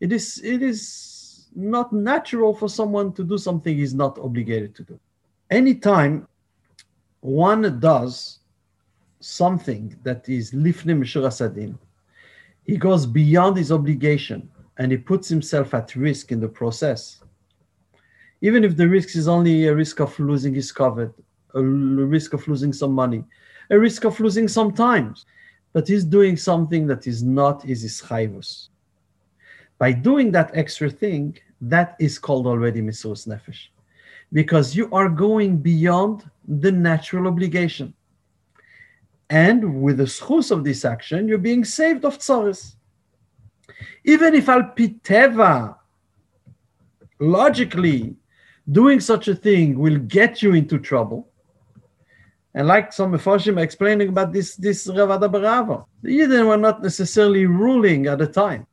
It 0.00 0.12
is 0.12 0.40
it 0.44 0.62
is 0.62 1.48
not 1.54 1.92
natural 1.92 2.54
for 2.54 2.68
someone 2.68 3.12
to 3.12 3.24
do 3.24 3.38
something 3.38 3.76
he's 3.76 3.94
not 3.94 4.18
obligated 4.18 4.74
to 4.76 4.82
do. 4.82 5.00
Anytime 5.50 6.26
one 7.20 7.78
does 7.78 8.40
something 9.20 9.96
that 10.02 10.28
is 10.28 10.52
lifnim 10.52 11.04
sadin, 11.32 11.78
he 12.64 12.76
goes 12.76 13.06
beyond 13.06 13.56
his 13.56 13.70
obligation 13.70 14.50
and 14.78 14.90
he 14.90 14.98
puts 14.98 15.28
himself 15.28 15.74
at 15.74 15.94
risk 15.94 16.32
in 16.32 16.40
the 16.40 16.48
process. 16.48 17.22
Even 18.42 18.64
if 18.64 18.76
the 18.76 18.88
risk 18.88 19.16
is 19.16 19.28
only 19.28 19.66
a 19.68 19.74
risk 19.74 20.00
of 20.00 20.18
losing 20.18 20.52
his 20.52 20.72
covet, 20.72 21.12
a 21.54 21.62
risk 21.62 22.34
of 22.34 22.46
losing 22.48 22.72
some 22.72 22.92
money, 22.92 23.24
a 23.70 23.78
risk 23.78 24.04
of 24.04 24.18
losing 24.18 24.48
some 24.48 24.72
time, 24.72 25.14
but 25.72 25.86
he's 25.86 26.04
doing 26.04 26.36
something 26.36 26.86
that 26.88 27.06
is 27.06 27.22
not 27.22 27.62
his 27.62 27.84
ischayvus. 27.84 28.68
By 29.78 29.92
doing 29.92 30.32
that 30.32 30.50
extra 30.54 30.90
thing, 30.90 31.38
that 31.60 31.94
is 32.00 32.18
called 32.18 32.46
already 32.48 32.82
Mesiras 32.82 33.28
Nefesh, 33.28 33.68
because 34.32 34.74
you 34.74 34.90
are 34.92 35.08
going 35.08 35.58
beyond 35.58 36.28
the 36.46 36.72
natural 36.72 37.28
obligation. 37.28 37.94
And 39.30 39.82
with 39.82 39.98
the 39.98 40.04
schus 40.04 40.50
of 40.50 40.64
this 40.64 40.84
action, 40.84 41.28
you're 41.28 41.38
being 41.38 41.64
saved 41.64 42.04
of 42.04 42.18
tsaris. 42.18 42.74
Even 44.04 44.34
if 44.34 44.48
al 44.48 44.64
piteva, 44.64 45.76
logically, 47.20 48.16
doing 48.70 49.00
such 49.00 49.28
a 49.28 49.34
thing 49.34 49.78
will 49.78 49.98
get 49.98 50.42
you 50.42 50.54
into 50.54 50.78
trouble. 50.78 51.28
And 52.54 52.66
like 52.68 52.92
some 52.92 53.12
Mefoshim 53.12 53.60
explaining 53.60 54.08
about 54.08 54.32
this, 54.32 54.56
this 54.56 54.86
Rav 54.86 55.10
Adda 55.10 55.28
bar 55.28 55.40
Ahava, 55.40 55.84
the 56.02 56.20
Yidden 56.20 56.46
were 56.46 56.58
not 56.58 56.82
necessarily 56.82 57.46
ruling 57.46 58.06
at 58.06 58.18
the 58.18 58.26
time. 58.26 58.66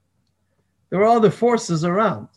There 0.90 1.00
were 1.00 1.06
other 1.06 1.32
forces 1.32 1.86
around. 1.86 2.28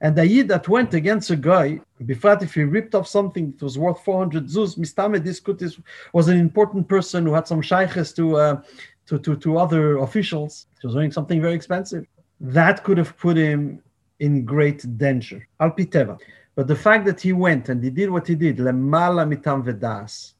And 0.00 0.16
the 0.16 0.26
Yid 0.26 0.48
that 0.48 0.68
went 0.68 0.94
against 0.94 1.30
a 1.30 1.36
guy, 1.36 1.80
Bifrat, 2.02 2.42
if 2.42 2.54
he 2.54 2.62
ripped 2.62 2.94
off 2.94 3.06
something 3.06 3.52
that 3.52 3.62
was 3.62 3.78
worth 3.78 4.04
400 4.04 4.46
zuz, 4.46 4.76
Mistame 4.76 5.20
Diskutis 5.20 5.80
was 6.12 6.26
an 6.28 6.38
important 6.38 6.88
person 6.88 7.24
who 7.24 7.32
had 7.32 7.46
some 7.46 7.62
shaykhs 7.62 8.12
to, 8.14 8.36
uh, 8.36 8.62
to, 9.06 9.18
to, 9.20 9.36
to 9.36 9.58
other 9.58 9.98
officials. 9.98 10.66
He 10.80 10.88
was 10.88 10.94
doing 10.94 11.12
something 11.12 11.40
very 11.40 11.54
expensive. 11.54 12.04
That 12.40 12.82
could 12.82 12.98
have 12.98 13.16
put 13.16 13.36
him 13.36 13.80
in 14.18 14.44
great 14.44 14.98
danger. 14.98 15.46
Alpiteva. 15.60 16.18
But 16.54 16.68
the 16.68 16.76
fact 16.76 17.06
that 17.06 17.20
he 17.20 17.32
went 17.32 17.68
and 17.68 17.82
he 17.82 17.90
did 17.90 18.10
what 18.10 18.26
he 18.26 18.34
did, 18.34 18.58
lemala 18.58 19.26
mitam 19.26 19.64
vedas, 19.64 20.34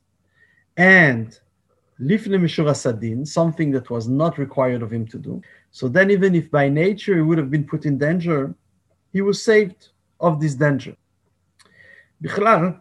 and 0.77 1.39
lifne 2.01 2.39
mishura 2.39 2.75
sadin, 2.77 3.27
something 3.27 3.71
that 3.71 3.89
was 3.89 4.09
not 4.09 4.39
required 4.39 4.83
of 4.83 4.93
him 4.93 5.07
to 5.07 5.19
do. 5.19 5.41
So 5.71 5.89
then, 5.89 6.11
even 6.11 6.35
if 6.35 6.51
by 6.51 6.69
nature 6.69 7.15
he 7.15 7.23
would 7.23 7.39
have 7.39 7.51
been 7.51 7.65
put 7.65 7.87
in 7.87 7.97
danger, 7.97 8.55
he 9.13 9.23
was 9.23 9.43
saved 9.43 9.89
of 10.21 10.41
this 10.41 10.55
danger. 10.55 10.97
Bichlal, 12.23 12.79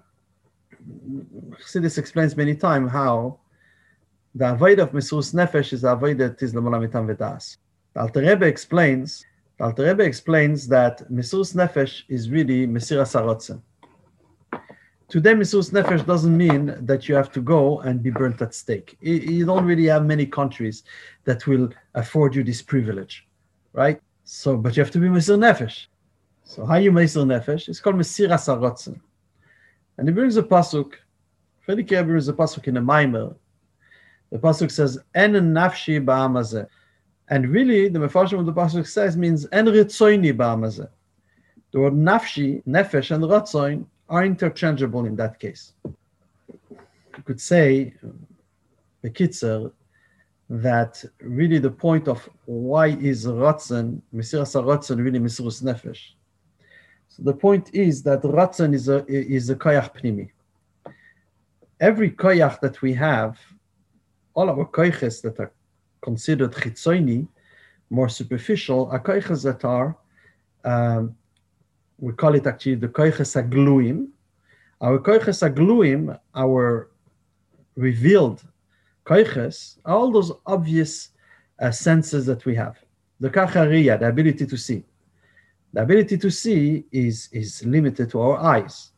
Chassidus 1.62 1.98
explains 1.98 2.36
many 2.36 2.56
times 2.56 2.92
how 2.92 3.40
the 4.36 4.52
avoid 4.52 4.80
of 4.80 4.92
Mesurus 4.92 5.34
Nefesh 5.34 5.74
is 5.74 5.82
the 5.82 5.92
avoid 5.92 6.18
that 6.18 6.42
is 6.42 6.54
Lamala 6.54 6.86
Mitam 6.86 7.08
Vedas. 7.08 7.58
The 7.94 8.02
Alter 8.02 8.22
Rebbe 8.22 8.46
explains, 8.46 9.26
Alter 9.62 9.84
Rebbe 9.86 10.04
explains 10.04 10.68
that 10.70 11.08
Mesurus 11.12 11.54
Nefesh 11.54 12.02
is 12.10 12.32
really 12.32 12.66
Mesiras 12.66 13.14
Ratzon. 13.14 13.62
Today, 15.08 15.34
Mesurus 15.36 15.72
Nefesh 15.72 16.04
doesn't 16.04 16.36
mean 16.36 16.76
that 16.82 17.08
you 17.08 17.14
have 17.14 17.32
to 17.34 17.42
go 17.42 17.80
and 17.82 18.02
be 18.02 18.10
burnt 18.10 18.42
at 18.42 18.56
stake. 18.56 18.98
You 19.02 19.46
don't 19.46 19.66
really 19.66 19.86
have 19.86 20.04
many 20.04 20.26
countries 20.26 20.82
that 21.26 21.46
will 21.46 21.70
afford 21.94 22.34
you 22.34 22.44
this 22.44 22.64
privilege, 22.64 23.28
right? 23.74 24.02
So, 24.24 24.58
but 24.58 24.76
you 24.76 24.82
have 24.82 24.92
to 24.94 25.00
be 25.00 25.10
Mesir 25.10 25.38
Nefesh. 25.38 25.86
So 26.44 26.66
how 26.66 26.78
you 26.78 26.92
Mesir 26.92 27.24
Nefesh? 27.24 27.70
It's 27.70 27.80
called 27.80 27.98
Mesiras 27.98 28.48
Ratzon. 28.48 29.00
And 30.00 30.08
he 30.08 30.14
brings 30.14 30.38
a 30.38 30.44
pasuk. 30.44 30.94
Fredi 31.68 31.88
Kier 31.88 32.04
brings 32.04 32.28
a 32.28 32.34
pasuk 32.34 32.68
in 32.68 32.78
a 32.78 32.82
Maimer. 32.82 33.36
The 34.32 34.40
pasuk 34.40 34.72
says, 34.72 34.98
"En 35.14 35.34
nafshi 35.34 36.04
ba'amazeh," 36.04 36.68
and 37.32 37.48
really 37.48 37.88
the 37.88 37.98
mefarshim 37.98 38.40
of 38.40 38.46
the 38.46 38.54
pasuk 38.54 38.86
says 38.86 39.16
means 39.18 39.48
"En 39.54 39.66
ritzoini 39.66 40.34
ba'amazeh." 40.34 40.90
The 41.72 41.80
word 41.80 41.94
nafshi, 41.94 42.62
nefesh, 42.66 43.10
and 43.16 43.24
ratzoin 43.24 43.86
are 44.10 44.26
interchangeable 44.26 45.06
in 45.06 45.16
that 45.16 45.40
case. 45.40 45.72
You 47.18 47.24
could 47.24 47.40
say, 47.40 47.94
bekitzer, 49.02 49.72
that 50.50 51.04
really 51.22 51.60
the 51.60 51.72
point 51.72 52.10
of 52.10 52.30
why 52.46 52.88
is 52.88 53.26
ratzon, 53.26 54.02
mesiras 54.14 54.54
ratzon, 54.62 55.02
really 55.02 55.20
mesirus 55.20 55.64
nefesh. 55.64 56.02
So 57.08 57.24
the 57.24 57.34
point 57.34 57.74
is 57.74 58.04
that 58.04 58.22
ratzon 58.24 58.74
is 58.74 58.90
a 58.90 59.06
is 59.08 59.50
a 59.50 59.56
koyach 59.56 59.96
pnimi. 59.96 60.30
Every 61.80 62.12
koyach 62.12 62.60
that 62.60 62.82
we 62.82 62.94
have, 62.96 63.40
all 64.34 64.50
our 64.50 64.66
koyches 64.66 65.22
that 65.22 65.40
are 65.40 65.54
considered 66.02 66.52
chitzoni, 66.52 67.28
more 67.90 68.10
superficial, 68.10 68.88
koyches 68.88 69.44
that 69.44 69.64
are, 69.66 69.96
um, 70.64 71.16
we 72.00 72.14
call 72.14 72.34
it 72.36 72.48
actually 72.48 72.76
the 72.76 72.88
koyches 72.88 73.36
agluim. 73.42 74.08
Our 74.82 74.98
koyches 75.00 75.48
agluim, 75.48 76.18
our 76.36 76.90
revealed 77.76 78.44
koyches, 79.06 79.78
are 79.86 79.96
all 79.96 80.12
those 80.12 80.32
obvious 80.46 81.10
uh, 81.60 81.72
senses 81.72 82.26
that 82.26 82.46
we 82.46 82.56
have. 82.56 82.78
The 83.20 83.30
kachariya, 83.30 84.00
the 84.00 84.08
ability 84.08 84.48
to 84.48 84.58
see. 84.58 84.84
The 85.74 85.84
ability 85.84 86.18
to 86.18 86.32
see 86.32 86.86
is, 86.92 87.30
is 87.32 87.64
limited 87.66 88.10
to 88.12 88.22
our 88.22 88.38
eyes. 88.38 88.92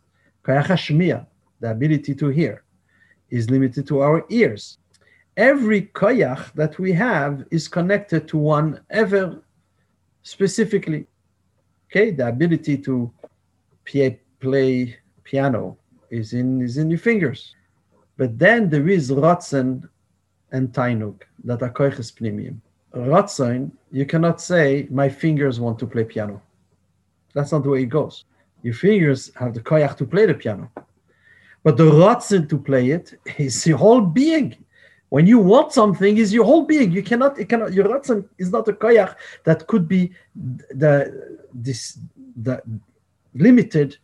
Koyach 0.45 1.25
the 1.59 1.71
ability 1.71 2.15
to 2.15 2.27
hear, 2.27 2.63
is 3.29 3.49
limited 3.49 3.87
to 3.87 3.99
our 3.99 4.25
ears. 4.29 4.77
Every 5.35 5.83
koyach 5.83 6.53
that 6.53 6.77
we 6.77 6.91
have 6.93 7.45
is 7.49 7.67
connected 7.67 8.27
to 8.27 8.37
one 8.37 8.79
ever 8.89 9.41
specifically. 10.21 11.07
Okay, 11.89 12.11
the 12.11 12.27
ability 12.27 12.77
to 12.79 13.11
play, 13.85 14.97
piano 15.23 15.77
is 16.11 16.33
in 16.33 16.61
is 16.61 16.77
in 16.77 16.89
your 16.89 16.99
fingers. 16.99 17.55
But 18.17 18.37
then 18.37 18.69
there 18.69 18.87
is 18.87 19.09
Ratzon 19.09 19.89
and 20.51 20.71
Tainug 20.71 21.21
that 21.45 21.63
are 21.63 21.71
koiches 21.71 22.13
pnimim. 22.13 22.57
Ratzon, 22.95 23.71
you 23.91 24.05
cannot 24.05 24.39
say, 24.39 24.87
my 24.91 25.09
fingers 25.09 25.59
want 25.59 25.79
to 25.79 25.87
play 25.87 26.03
piano. 26.03 26.41
That's 27.33 27.51
not 27.51 27.63
the 27.63 27.69
way 27.69 27.83
it 27.83 27.87
goes. 27.87 28.25
Your 28.61 28.75
fingers 28.75 29.31
have 29.35 29.55
the 29.55 29.61
koyach 29.61 29.97
to 29.97 30.05
play 30.05 30.27
the 30.27 30.35
piano. 30.35 30.71
But 31.63 31.77
the 31.77 31.85
Ratzon 31.85 32.47
to 32.49 32.57
play 32.57 32.91
it 32.91 33.19
is 33.37 33.65
your 33.65 33.79
whole 33.79 34.01
being. 34.01 34.55
When 35.13 35.27
you 35.27 35.37
want 35.37 35.71
something, 35.71 36.17
is 36.17 36.33
your 36.33 36.43
whole 36.43 36.65
being. 36.65 36.91
You 36.91 37.03
cannot, 37.03 37.37
it 37.37 37.47
cannot 37.47 37.71
your 37.71 37.85
Ratzon 37.85 38.27
is 38.39 38.49
not 38.49 38.67
a 38.67 38.73
koyach 38.73 39.13
that 39.43 39.67
could 39.67 39.87
be 39.87 40.11
the 40.81 40.95
this 41.53 41.99
the 42.41 42.63
limited, 43.35 43.97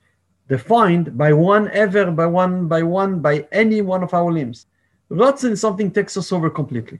defined 0.50 1.18
by 1.18 1.34
one 1.34 1.68
ever, 1.72 2.12
by 2.12 2.28
one, 2.28 2.68
by 2.68 2.84
one, 2.84 3.22
by 3.22 3.48
any 3.52 3.82
one 3.82 4.04
of 4.04 4.14
our 4.14 4.32
limbs. 4.32 4.68
Ratzon 5.10 5.54
is 5.54 5.62
something 5.62 5.90
takes 5.90 6.16
us 6.16 6.32
over 6.32 6.48
completely. 6.48 7.00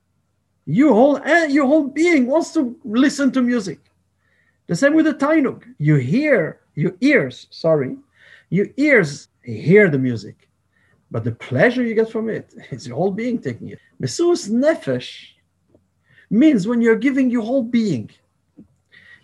Your 0.66 0.94
whole 0.96 1.18
and 1.18 1.54
your 1.54 1.68
whole 1.68 1.88
being 1.88 2.26
wants 2.26 2.52
to 2.54 2.76
listen 2.84 3.32
to 3.34 3.44
music. 3.44 3.80
The 4.66 4.76
same 4.76 4.96
with 4.96 5.06
the 5.06 5.14
tainuk. 5.14 5.62
You 5.78 5.98
hear 5.98 6.62
your 6.74 6.96
ears, 7.02 7.46
sorry, 7.52 7.96
your 8.50 8.70
ears 8.76 9.28
hear 9.44 9.88
the 9.88 10.00
music, 10.00 10.49
but 11.12 11.24
the 11.24 11.32
pleasure 11.32 11.84
you 11.84 11.96
get 11.96 12.12
from 12.12 12.30
it 12.30 12.54
is 12.72 12.88
your 12.88 12.98
whole 12.98 13.12
being 13.12 13.40
taking 13.40 13.70
it. 13.70 13.80
Mesurus 14.02 14.50
nefesh 14.50 15.30
means 16.30 16.68
when 16.68 16.82
you're 16.82 16.96
giving 16.96 17.30
your 17.30 17.44
whole 17.44 17.64
being. 17.64 18.10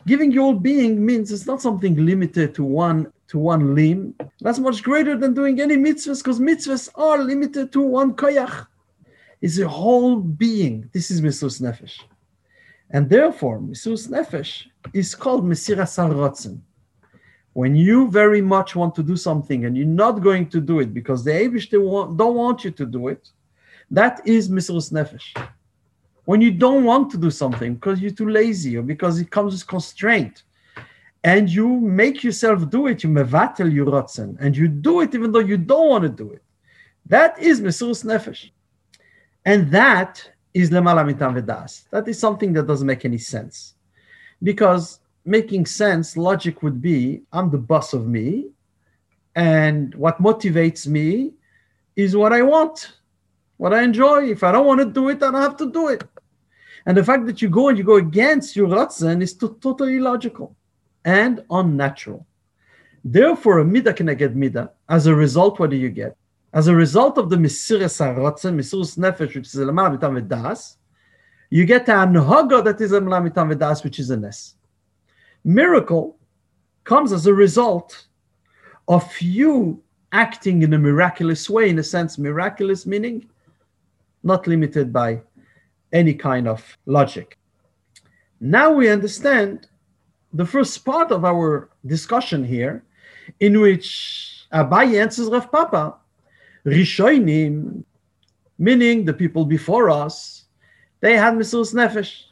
Giving 0.08 0.32
your 0.32 0.44
whole 0.44 0.60
being 0.60 1.04
means 1.04 1.32
it's 1.32 1.48
not 1.48 1.62
something 1.62 1.96
limited 2.06 2.54
to 2.56 2.64
one 2.64 3.12
to 3.28 3.40
one 3.40 3.74
limb. 3.74 4.14
That's 4.40 4.60
much 4.60 4.84
greater 4.84 5.18
than 5.18 5.34
doing 5.34 5.60
any 5.60 5.78
mitzvahs 5.78 6.24
because 6.24 6.40
mitzvahs 6.40 6.90
are 6.96 7.18
limited 7.24 7.72
to 7.74 7.82
one 7.82 8.14
koyach. 8.14 8.68
It's 9.42 9.60
a 9.60 9.68
whole 9.68 10.18
being. 10.18 10.90
This 10.94 11.10
is 11.10 11.22
Mesurus 11.22 11.62
nefesh. 11.62 12.02
And 12.92 13.10
therefore, 13.10 13.60
Mesurus 13.60 14.08
nefesh 14.08 14.66
is 14.94 15.16
called 15.16 15.44
Mesiras 15.44 15.98
Ratzon. 15.98 16.60
When 17.60 17.74
you 17.76 17.98
very 18.22 18.42
much 18.42 18.70
want 18.76 18.94
to 18.96 19.04
do 19.12 19.16
something 19.16 19.66
and 19.66 19.78
you're 19.78 19.98
not 20.06 20.16
going 20.22 20.46
to 20.54 20.60
do 20.62 20.76
it 20.84 20.94
because 20.94 21.24
the 21.24 21.32
Abish 21.32 21.68
don't 21.72 22.36
want 22.42 22.64
you 22.66 22.72
to 22.72 22.86
do 22.86 23.08
it, 23.08 23.24
that 23.90 24.16
is 24.26 24.50
Mesurus 24.50 24.88
nefesh 24.98 25.28
when 26.26 26.42
you 26.42 26.52
don't 26.52 26.84
want 26.84 27.10
to 27.12 27.18
do 27.18 27.32
something 27.32 27.76
because 27.76 28.02
you're 28.02 28.12
too 28.12 28.30
lazy 28.30 28.78
or 28.78 28.82
because 28.82 29.20
it 29.20 29.30
comes 29.30 29.54
with 29.54 29.66
constraint 29.68 30.44
and 31.24 31.50
you 31.50 31.68
make 31.80 32.24
yourself 32.24 32.70
do 32.70 32.88
it, 32.88 33.04
you 33.04 33.10
mevatel 33.10 33.72
your 33.72 33.88
rotzen, 33.88 34.36
and 34.40 34.56
you 34.56 34.68
do 34.68 35.02
it 35.02 35.16
even 35.16 35.32
though 35.32 35.40
you 35.40 35.58
don't 35.58 35.90
want 35.90 36.04
to 36.04 36.10
do 36.10 36.32
it. 36.32 36.44
That 37.08 37.40
is 37.40 37.62
mesurus 37.62 38.04
nefesh. 38.04 38.50
And 39.46 39.72
that 39.72 40.30
is 40.54 40.70
lemala 40.72 41.04
mitam 41.06 41.40
vedas. 41.40 41.84
That 41.92 42.08
is 42.08 42.20
something 42.20 42.54
that 42.54 42.68
doesn't 42.68 42.86
make 42.86 43.06
any 43.06 43.20
sense. 43.20 43.76
Because 44.42 45.00
making 45.26 45.66
sense, 45.66 46.16
logic 46.16 46.64
would 46.64 46.82
be 46.82 47.24
I'm 47.34 47.50
the 47.50 47.58
boss 47.58 47.94
of 47.94 48.08
me, 48.08 48.50
and 49.36 49.94
what 49.96 50.22
motivates 50.22 50.88
me 50.88 51.34
is 51.96 52.16
what 52.16 52.32
I 52.32 52.42
want, 52.42 52.94
what 53.58 53.74
I 53.74 53.82
enjoy. 53.84 54.30
If 54.30 54.44
I 54.44 54.52
don't 54.52 54.66
want 54.66 54.80
to 54.82 54.86
do 54.86 55.10
it, 55.10 55.24
I 55.24 55.32
don't 55.32 55.42
have 55.42 55.58
to 55.58 55.72
do 55.72 55.90
it. 55.90 56.04
And 56.86 56.96
the 56.96 57.04
fact 57.04 57.26
that 57.26 57.42
you 57.42 57.50
go 57.50 57.70
and 57.70 57.78
you 57.78 57.84
go 57.84 57.96
against 57.96 58.56
your 58.56 58.68
ratzon 58.68 59.22
is 59.22 59.34
to, 59.36 59.58
totally 59.60 59.98
illogical 59.98 60.56
and 61.04 61.44
unnatural. 61.50 62.26
Therefore, 63.04 63.60
a 63.60 63.66
midah 63.66 63.96
k'neged 63.96 64.36
midah. 64.36 64.70
As 64.88 65.08
a 65.08 65.16
result, 65.16 65.60
what 65.60 65.70
do 65.72 65.76
you 65.76 65.90
get? 65.90 66.16
As 66.54 66.68
a 66.68 66.76
result 66.76 67.18
of 67.18 67.30
the 67.30 67.36
mesiras 67.36 68.00
haratzon, 68.00 68.56
mesiras 68.56 68.98
nefesh, 68.98 69.36
which 69.36 69.48
is 69.48 69.56
a 69.56 69.66
lamar 69.66 69.90
mitam 69.90 70.20
vedas, 70.22 70.78
you 71.50 71.66
get 71.66 71.90
an 71.90 72.14
anhaga 72.14 72.64
that 72.64 72.80
is 72.80 72.92
a 72.92 73.00
lamar 73.00 73.22
mitam 73.22 73.54
vedas, 73.54 73.84
which 73.84 74.00
is 74.00 74.10
a 74.10 74.18
nes. 74.18 74.56
Miracle 75.46 76.18
comes 76.84 77.14
as 77.14 77.28
a 77.28 77.34
result 77.34 78.08
of 78.88 79.22
you 79.22 79.82
acting 80.12 80.64
in 80.64 80.74
a 80.74 80.80
miraculous 80.80 81.50
way, 81.50 81.70
in 81.70 81.78
a 81.78 81.84
sense, 81.84 82.18
miraculous 82.18 82.86
meaning 82.86 83.30
not 84.24 84.48
limited 84.48 84.92
by 84.92 85.22
any 85.94 86.16
kind 86.16 86.48
of 86.48 86.78
logic. 86.88 87.38
Now 88.42 88.72
we 88.72 88.90
understand 88.90 89.68
the 90.34 90.46
first 90.46 90.84
part 90.84 91.12
of 91.12 91.24
our 91.24 91.70
discussion 91.86 92.44
here, 92.44 92.84
in 93.40 93.62
which 93.62 94.48
Abaye 94.52 95.00
answers 95.00 95.30
Rav 95.30 95.52
Papa, 95.52 95.96
Rishonim, 96.66 97.84
meaning 98.58 99.06
the 99.06 99.14
people 99.14 99.46
before 99.46 99.90
us, 99.92 100.46
they 101.02 101.16
had 101.16 101.36
Mesiras 101.36 101.74
Nefesh. 101.74 102.25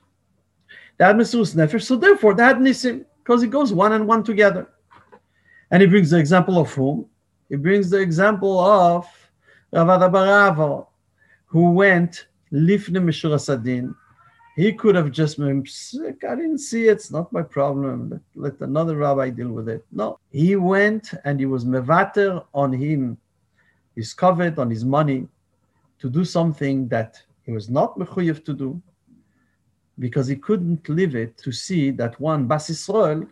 They 0.98 1.06
had 1.06 1.16
Mesiras 1.16 1.56
Nefesh, 1.56 1.84
so 1.84 1.96
therefore 1.96 2.36
had 2.36 2.58
Nisim, 2.58 3.06
because 3.24 3.44
it 3.44 3.50
goes 3.50 3.74
one 3.74 3.94
and 3.94 4.08
one 4.08 4.24
together. 4.24 4.70
And 5.72 5.82
he 5.82 5.88
brings 5.88 6.12
the 6.12 6.20
example 6.20 6.60
of 6.60 6.72
whom? 6.74 7.08
He 7.50 7.56
brings 7.56 7.90
the 7.90 8.00
example 8.00 8.60
of 8.60 9.08
Rav 9.72 9.90
Adda 9.90 10.10
bar 10.10 10.28
Ahava, 10.28 10.88
who 11.46 11.72
went 11.72 12.28
Lifne 12.52 13.04
Mishra 13.04 13.40
Sadin. 13.40 13.96
He 14.56 14.72
could 14.72 14.94
have 14.94 15.12
just 15.12 15.40
been. 15.40 15.66
I 15.98 16.36
didn't 16.36 16.60
see 16.60 16.88
it. 16.88 16.92
It's 16.92 17.12
not 17.12 17.34
my 17.34 17.42
problem. 17.42 18.10
Let, 18.10 18.22
let 18.36 18.70
another 18.70 18.96
rabbi 18.98 19.32
deal 19.32 19.50
with 19.50 19.68
it. 19.68 19.84
No, 19.92 20.20
he 20.30 20.56
went 20.56 21.12
and 21.26 21.40
he 21.40 21.48
was 21.48 21.66
mevater 21.66 22.46
on 22.54 22.72
him, 22.72 23.18
his 23.96 24.14
covet, 24.14 24.60
on 24.60 24.70
his 24.70 24.86
money, 24.86 25.28
to 25.98 26.10
do 26.10 26.24
something 26.24 26.88
that 26.90 27.20
he 27.44 27.52
was 27.52 27.68
not 27.68 27.98
mechuyev 27.98 28.46
to 28.46 28.54
do, 28.54 28.82
because 30.00 30.28
he 30.28 30.36
couldn't 30.36 30.88
live 30.90 31.16
it 31.16 31.38
to 31.38 31.52
see 31.52 31.92
that 31.92 32.20
one 32.20 32.48
Bas 32.48 32.70
Yisrael, 32.70 33.28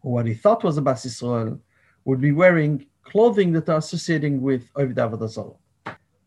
what 0.00 0.26
he 0.26 0.34
thought 0.34 0.64
was 0.64 0.76
a 0.76 0.82
Bas 0.82 1.04
Yisrael, 1.04 1.58
would 2.04 2.20
be 2.20 2.32
wearing 2.32 2.86
clothing 3.02 3.52
that 3.52 3.68
are 3.68 3.78
associating 3.78 4.40
with 4.40 4.68
Ovid 4.76 4.96
Avodah 4.96 5.56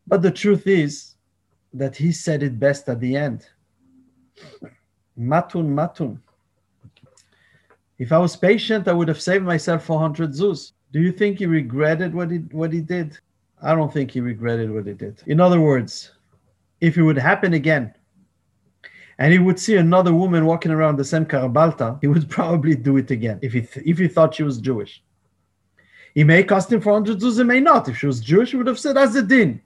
But 0.07 0.21
the 0.21 0.31
truth 0.31 0.67
is 0.67 1.15
that 1.73 1.95
he 1.95 2.11
said 2.11 2.43
it 2.43 2.59
best 2.59 2.89
at 2.89 2.99
the 2.99 3.15
end. 3.15 3.47
Matun, 5.17 5.67
matun. 5.69 6.19
If 7.97 8.11
I 8.11 8.17
was 8.17 8.35
patient, 8.35 8.87
I 8.87 8.93
would 8.93 9.09
have 9.09 9.21
saved 9.21 9.43
myself 9.43 9.83
400 9.85 10.31
zuz. 10.31 10.71
Do 10.91 11.01
you 11.01 11.11
think 11.11 11.39
he 11.39 11.45
regretted 11.45 12.13
what 12.13 12.31
he, 12.31 12.37
what 12.37 12.71
he 12.73 12.81
did? 12.81 13.17
I 13.61 13.75
don't 13.75 13.91
think 13.91 14.11
he 14.11 14.21
regretted 14.21 14.71
what 14.71 14.87
he 14.87 14.93
did. 14.93 15.21
In 15.27 15.41
other 15.41 15.59
words, 15.59 16.11
if 16.79 16.97
it 16.97 17.03
would 17.03 17.17
happen 17.17 17.53
again, 17.53 17.93
and 19.19 19.33
he 19.33 19.37
would 19.37 19.59
see 19.59 19.75
another 19.75 20.13
woman 20.13 20.45
walking 20.45 20.71
around 20.71 20.95
the 20.95 21.03
same 21.03 21.25
karabalta, 21.25 21.99
he 22.01 22.07
would 22.07 22.29
probably 22.37 22.73
do 22.73 22.97
it 22.97 23.11
again 23.11 23.37
if 23.41 23.53
he, 23.53 23.61
th- 23.61 23.85
if 23.85 23.97
he 23.97 24.07
thought 24.07 24.33
she 24.33 24.43
was 24.43 24.57
Jewish. 24.57 25.03
He 26.15 26.23
may 26.23 26.43
cost 26.43 26.71
him 26.71 26.81
400 26.81 27.19
zuz, 27.19 27.37
he 27.37 27.43
may 27.43 27.59
not. 27.59 27.87
If 27.87 27.97
she 27.97 28.07
was 28.07 28.19
Jewish, 28.21 28.51
he 28.51 28.57
would 28.57 28.65
have 28.65 28.79
said, 28.79 28.97
as 28.97 29.15
a 29.15 29.21
din. 29.21 29.61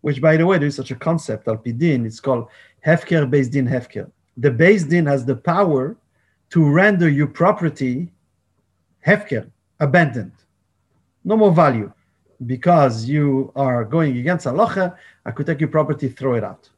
Which, 0.00 0.20
by 0.20 0.36
the 0.36 0.46
way, 0.46 0.58
there 0.58 0.68
is 0.68 0.76
such 0.76 0.90
a 0.90 0.94
concept, 0.94 1.48
al 1.48 1.56
din. 1.56 2.06
It's 2.06 2.20
called 2.20 2.48
hefker 2.86 3.28
beis 3.28 3.50
din 3.50 3.66
hefker. 3.66 4.10
The 4.36 4.50
beis 4.50 4.88
din 4.88 5.06
has 5.06 5.24
the 5.24 5.36
power 5.36 5.96
to 6.50 6.70
render 6.70 7.08
your 7.08 7.26
property 7.26 8.12
hefker, 9.06 9.50
abandoned, 9.80 10.32
no 11.24 11.36
more 11.36 11.52
value. 11.52 11.92
Because 12.46 13.04
you 13.04 13.52
are 13.56 13.84
going 13.84 14.18
against 14.18 14.46
halacha, 14.46 14.96
I 15.24 15.30
could 15.30 15.46
take 15.46 15.60
your 15.60 15.70
property, 15.70 16.08
throw 16.08 16.34
it 16.34 16.44
out, 16.44 16.68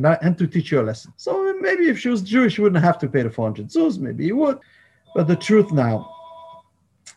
and, 0.00 0.06
I, 0.06 0.18
and 0.22 0.38
to 0.38 0.46
teach 0.46 0.72
you 0.72 0.80
a 0.80 0.82
lesson. 0.82 1.12
So 1.18 1.54
maybe 1.60 1.90
if 1.90 1.98
she 1.98 2.08
was 2.08 2.22
Jewish, 2.22 2.54
she 2.54 2.62
wouldn't 2.62 2.82
have 2.82 2.98
to 3.00 3.08
pay 3.08 3.22
the 3.22 3.30
400 3.30 3.68
zuz, 3.68 3.98
maybe 3.98 4.24
he 4.24 4.32
would. 4.32 4.58
But 5.14 5.28
the 5.28 5.36
truth 5.36 5.72
now, 5.72 6.10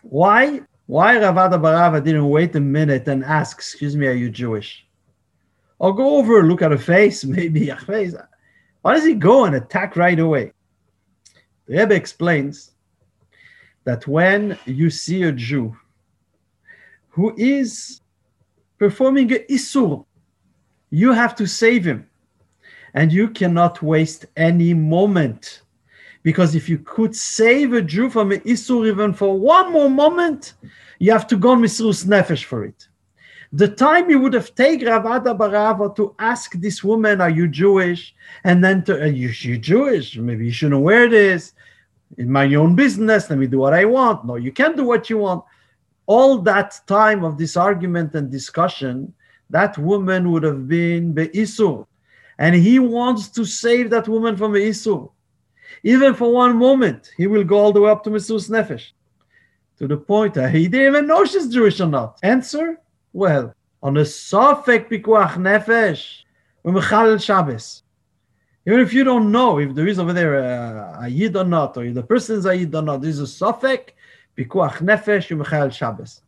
why 0.01 0.61
why 0.85 1.17
Rav 1.17 1.37
Adda 1.37 1.59
bar 1.59 1.75
Ahava 1.75 2.03
didn't 2.03 2.27
wait 2.27 2.53
a 2.57 2.59
minute 2.59 3.07
and 3.07 3.23
ask, 3.23 3.57
excuse 3.57 3.95
me, 3.95 4.05
are 4.07 4.11
you 4.13 4.29
Jewish? 4.29 4.85
Or 5.79 5.95
go 5.95 6.17
over, 6.17 6.43
look 6.43 6.61
at 6.61 6.71
her 6.71 6.77
face, 6.77 7.23
maybe 7.37 7.69
a 7.69 7.77
face. 7.77 8.13
Why 8.81 8.95
does 8.95 9.05
he 9.05 9.13
go 9.13 9.45
and 9.45 9.55
attack 9.55 9.95
right 9.95 10.19
away? 10.19 10.51
The 11.67 11.77
Rebbe 11.77 11.95
explains 11.95 12.71
that 13.85 14.05
when 14.07 14.59
you 14.65 14.89
see 14.89 15.23
a 15.23 15.31
Jew 15.31 15.77
who 17.07 17.33
is 17.37 18.01
performing 18.77 19.31
a 19.31 19.39
isur, 19.49 20.05
you 20.89 21.13
have 21.13 21.33
to 21.35 21.47
save 21.47 21.85
him. 21.85 22.09
And 22.93 23.11
you 23.11 23.29
cannot 23.29 23.81
waste 23.81 24.25
any 24.37 24.73
moment. 24.73 25.61
Because 26.21 26.55
if 26.55 26.69
you 26.69 26.77
could 26.79 27.15
save 27.15 27.73
a 27.73 27.81
Jew 27.81 28.09
from 28.09 28.31
an 28.31 28.39
isur 28.41 28.87
even 28.87 29.13
for 29.13 29.37
one 29.37 29.71
more 29.71 29.89
moment, 29.89 30.53
you 30.99 31.11
have 31.11 31.27
to 31.27 31.35
go 31.35 31.51
on 31.51 31.61
Mesirus 31.61 32.05
Nefesh 32.05 32.45
for 32.45 32.63
it. 32.63 32.87
The 33.51 33.67
time 33.67 34.09
you 34.09 34.19
would 34.19 34.33
have 34.33 34.55
taken 34.55 34.87
Rav 34.87 35.05
Adda 35.05 35.35
bar 35.35 35.49
Ahava 35.49 35.95
to 35.97 36.15
ask 36.17 36.53
this 36.53 36.83
woman, 36.83 37.21
Are 37.21 37.29
you 37.29 37.47
Jewish? 37.47 38.15
And 38.43 38.63
then 38.63 38.83
to, 38.85 38.99
Are 38.99 39.07
you, 39.07 39.29
you 39.29 39.57
Jewish? 39.59 40.17
Maybe 40.17 40.45
you 40.45 40.51
shouldn't 40.51 40.81
wear 40.81 41.07
this. 41.07 41.53
In 42.17 42.31
my 42.31 42.51
own 42.55 42.75
business, 42.75 43.29
let 43.29 43.37
me 43.37 43.47
do 43.47 43.59
what 43.59 43.73
I 43.73 43.85
want. 43.85 44.25
No, 44.25 44.35
you 44.37 44.51
can't 44.51 44.75
do 44.75 44.85
what 44.85 45.09
you 45.09 45.19
want. 45.19 45.43
All 46.05 46.39
that 46.39 46.79
time 46.87 47.23
of 47.23 47.37
this 47.37 47.55
argument 47.55 48.15
and 48.15 48.31
discussion, 48.31 49.13
that 49.49 49.77
woman 49.77 50.31
would 50.31 50.43
have 50.43 50.67
been 50.67 51.13
Be'isur. 51.13 51.85
And 52.37 52.55
he 52.55 52.79
wants 52.79 53.29
to 53.29 53.45
save 53.45 53.89
that 53.91 54.07
woman 54.07 54.35
from 54.35 54.53
Be'isur. 54.53 55.11
Even 55.83 56.13
for 56.13 56.31
one 56.31 56.57
moment, 56.57 57.11
he 57.17 57.27
will 57.27 57.43
go 57.43 57.57
all 57.57 57.73
the 57.73 57.81
way 57.81 57.91
up 57.91 58.03
to 58.03 58.09
Mesirus 58.09 58.49
Nefesh 58.49 58.91
to 59.77 59.87
the 59.87 59.97
point 59.97 60.33
that 60.35 60.53
he 60.53 60.67
didn't 60.67 60.87
even 60.87 61.07
know 61.07 61.25
she's 61.25 61.47
Jewish 61.47 61.79
or 61.79 61.87
not. 61.87 62.19
Answer? 62.23 62.77
Well, 63.11 63.53
on 63.81 63.97
a 63.97 64.01
Safek 64.01 64.89
Pikuach 64.89 65.33
Nefesh, 65.33 66.21
Mechalel 66.65 67.21
Shabbos. 67.21 67.83
Even 68.65 68.79
if 68.79 68.93
you 68.93 69.03
don't 69.03 69.31
know 69.31 69.59
if 69.59 69.75
there 69.75 69.87
is 69.87 69.99
over 69.99 70.13
there 70.13 70.35
a, 70.35 71.07
Yid 71.09 71.35
or 71.35 71.43
not, 71.43 71.75
or 71.75 71.83
if 71.83 71.93
the 71.93 72.03
person 72.03 72.37
is 72.37 72.45
a 72.45 72.55
Yid 72.55 72.73
or 72.73 72.81
not, 72.81 73.01
there 73.01 73.09
is 73.09 73.19
a 73.19 73.23
Safek 73.23 73.89
Pikuach 74.37 74.77
Nefesh 74.77 75.35
Mechalel 75.37 75.71
Shabbos. 75.71 76.21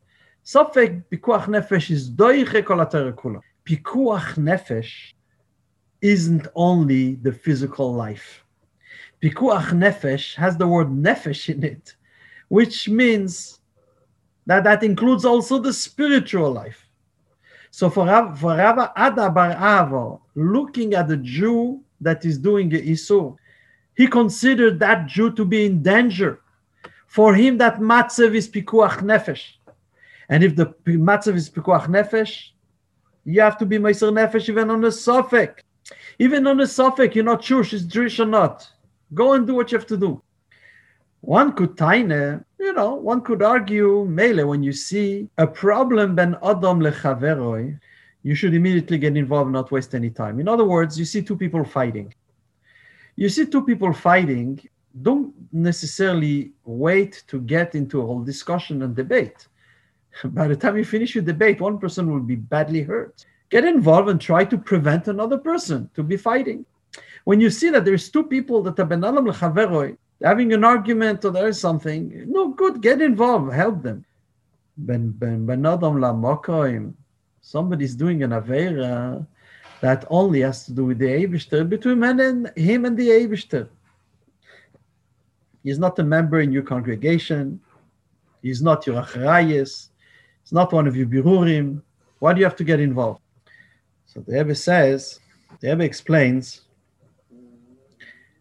Safek 0.43 1.05
Pikuach 1.09 1.45
Nefesh 1.45 1.91
is 1.91 2.09
Doiche 2.09 2.63
Kol. 2.65 3.41
Pikuach 3.65 4.35
Nefesh 4.35 5.13
isn't 6.09 6.47
only 6.55 7.15
the 7.15 7.31
physical 7.31 7.93
life. 7.93 8.43
Pikuach 9.21 9.71
Nefesh 9.71 10.35
has 10.35 10.57
the 10.57 10.67
word 10.67 10.89
Nefesh 10.89 11.49
in 11.53 11.63
it 11.63 11.95
which 12.49 12.87
means 12.87 13.59
that 14.45 14.63
that 14.63 14.83
includes 14.83 15.25
also 15.25 15.59
the 15.59 15.73
spiritual 15.73 16.51
life. 16.51 16.87
So 17.71 17.89
for, 17.89 18.05
for 18.37 18.55
Rabbi 18.55 18.87
Adda 18.95 19.29
bar 19.31 19.55
Ahava, 19.55 20.19
looking 20.35 20.93
at 20.93 21.07
the 21.07 21.17
Jew 21.17 21.81
that 22.01 22.23
is 22.23 22.37
doing 22.37 22.73
a 22.73 22.77
Isur, 22.77 23.35
he 23.95 24.07
considered 24.07 24.79
that 24.79 25.07
Jew 25.07 25.31
to 25.33 25.45
be 25.45 25.65
in 25.65 25.81
danger. 25.81 26.41
For 27.07 27.33
him, 27.33 27.57
that 27.59 27.79
matzav 27.79 28.35
is 28.35 28.47
pikuach 28.49 28.99
nefesh. 28.99 29.43
And 30.29 30.43
if 30.43 30.55
the 30.55 30.67
matzav 30.85 31.35
is 31.35 31.49
pikuach 31.49 31.87
nefesh, 31.87 32.49
you 33.23 33.41
have 33.41 33.57
to 33.57 33.65
be 33.65 33.77
meiser 33.77 34.11
nefesh 34.11 34.49
even 34.49 34.69
on 34.69 34.81
the 34.81 34.89
safek. 34.89 35.59
Even 36.19 36.47
on 36.47 36.57
the 36.57 36.63
safek, 36.63 37.15
you're 37.15 37.23
not 37.23 37.43
sure 37.43 37.63
she's 37.63 37.85
Jewish 37.85 38.19
or 38.19 38.25
not. 38.25 38.67
Go 39.13 39.33
and 39.33 39.45
do 39.45 39.55
what 39.55 39.71
you 39.71 39.77
have 39.77 39.87
to 39.87 39.97
do. 39.97 40.21
One 41.21 41.53
could 41.53 41.77
taine, 41.77 42.43
you 42.59 42.73
know, 42.73 42.95
one 42.95 43.21
could 43.21 43.41
argue, 43.41 44.05
mele, 44.05 44.47
when 44.47 44.63
you 44.63 44.71
see 44.71 45.27
a 45.37 45.47
problem 45.47 46.15
ben 46.15 46.35
adam 46.43 46.79
lechaveroi, 46.79 47.79
you 48.23 48.35
should 48.35 48.53
immediately 48.53 48.97
get 48.97 49.15
involved, 49.17 49.51
not 49.51 49.71
waste 49.71 49.93
any 49.93 50.09
time. 50.09 50.39
In 50.39 50.47
other 50.47 50.63
words, 50.63 50.97
you 50.97 51.05
see 51.05 51.21
two 51.21 51.37
people 51.37 51.63
fighting. 51.63 52.13
You 53.15 53.29
see 53.29 53.45
two 53.45 53.63
people 53.63 53.93
fighting, 53.93 54.59
don't 55.01 55.33
necessarily 55.51 56.51
wait 56.63 57.23
to 57.27 57.39
get 57.41 57.75
into 57.75 58.01
a 58.01 58.05
whole 58.05 58.23
discussion 58.23 58.81
and 58.81 58.95
debate. 58.95 59.47
By 60.25 60.47
the 60.47 60.55
time 60.55 60.77
you 60.77 60.85
finish 60.85 61.15
your 61.15 61.23
debate, 61.23 61.61
one 61.61 61.77
person 61.77 62.11
will 62.11 62.19
be 62.19 62.35
badly 62.35 62.81
hurt. 62.81 63.25
Get 63.55 63.63
involved 63.63 64.09
and 64.09 64.19
try 64.19 64.43
to 64.43 64.57
prevent 64.57 65.07
another 65.07 65.37
person 65.37 65.89
to 65.95 66.03
be 66.03 66.17
fighting. 66.17 66.65
When 67.23 67.39
you 67.39 67.49
see 67.49 67.69
that 67.69 67.85
there's 67.85 68.09
two 68.09 68.23
people 68.23 68.61
that 68.63 68.75
ben 68.75 69.01
adam 69.01 69.27
having 70.21 70.51
an 70.51 70.65
argument 70.65 71.23
or 71.23 71.31
there 71.31 71.47
is 71.47 71.57
something, 71.57 72.25
no 72.27 72.49
good, 72.49 72.81
get 72.81 72.99
involved, 73.01 73.53
help 73.53 73.81
them. 73.81 74.03
Somebody's 77.39 77.95
doing 77.95 78.23
an 78.23 78.31
avera 78.31 79.25
that 79.79 80.03
only 80.09 80.41
has 80.41 80.65
to 80.65 80.73
do 80.73 80.83
with 80.83 80.97
the 80.97 81.05
Eibishter, 81.05 81.63
between 81.69 82.03
and 82.03 82.51
him 82.57 82.83
and 82.83 82.97
the 82.97 83.07
Eibishter. 83.07 83.69
He's 85.63 85.79
not 85.79 85.97
a 85.99 86.03
member 86.03 86.41
in 86.41 86.51
your 86.51 86.63
congregation. 86.63 87.61
He's 88.41 88.61
not 88.61 88.85
your 88.85 89.01
achrayes. 89.01 89.91
He's 90.43 90.51
not 90.51 90.73
one 90.73 90.87
of 90.87 90.97
your 90.97 91.07
birurim. 91.07 91.81
Why 92.19 92.33
do 92.33 92.39
you 92.39 92.45
have 92.45 92.57
to 92.57 92.65
get 92.65 92.81
involved? 92.81 93.21
So 94.15 94.21
the 94.21 94.37
Rebbe 94.37 94.55
says, 94.55 95.19
the 95.59 95.69
Rebbe 95.69 95.83
explains 95.83 96.61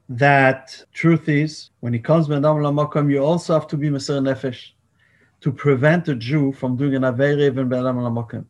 that 0.09 0.85
truth 0.93 1.29
is 1.29 1.71
when 1.81 1.93
he 1.93 1.99
comes 1.99 2.31
Adam 2.31 2.45
Lamakom, 2.45 3.11
you 3.11 3.19
also 3.19 3.55
have 3.55 3.67
to 3.69 3.77
be 3.77 3.91
Meser 3.91 4.21
Nefesh 4.21 4.71
to 5.41 5.53
prevent 5.53 6.09
a 6.09 6.15
Jew 6.15 6.53
from 6.53 6.77
doing 6.77 6.95
an 6.95 7.03
Avera 7.03 7.47
even 7.47 7.73
Adam 7.73 7.97
Lamakom. 7.97 8.45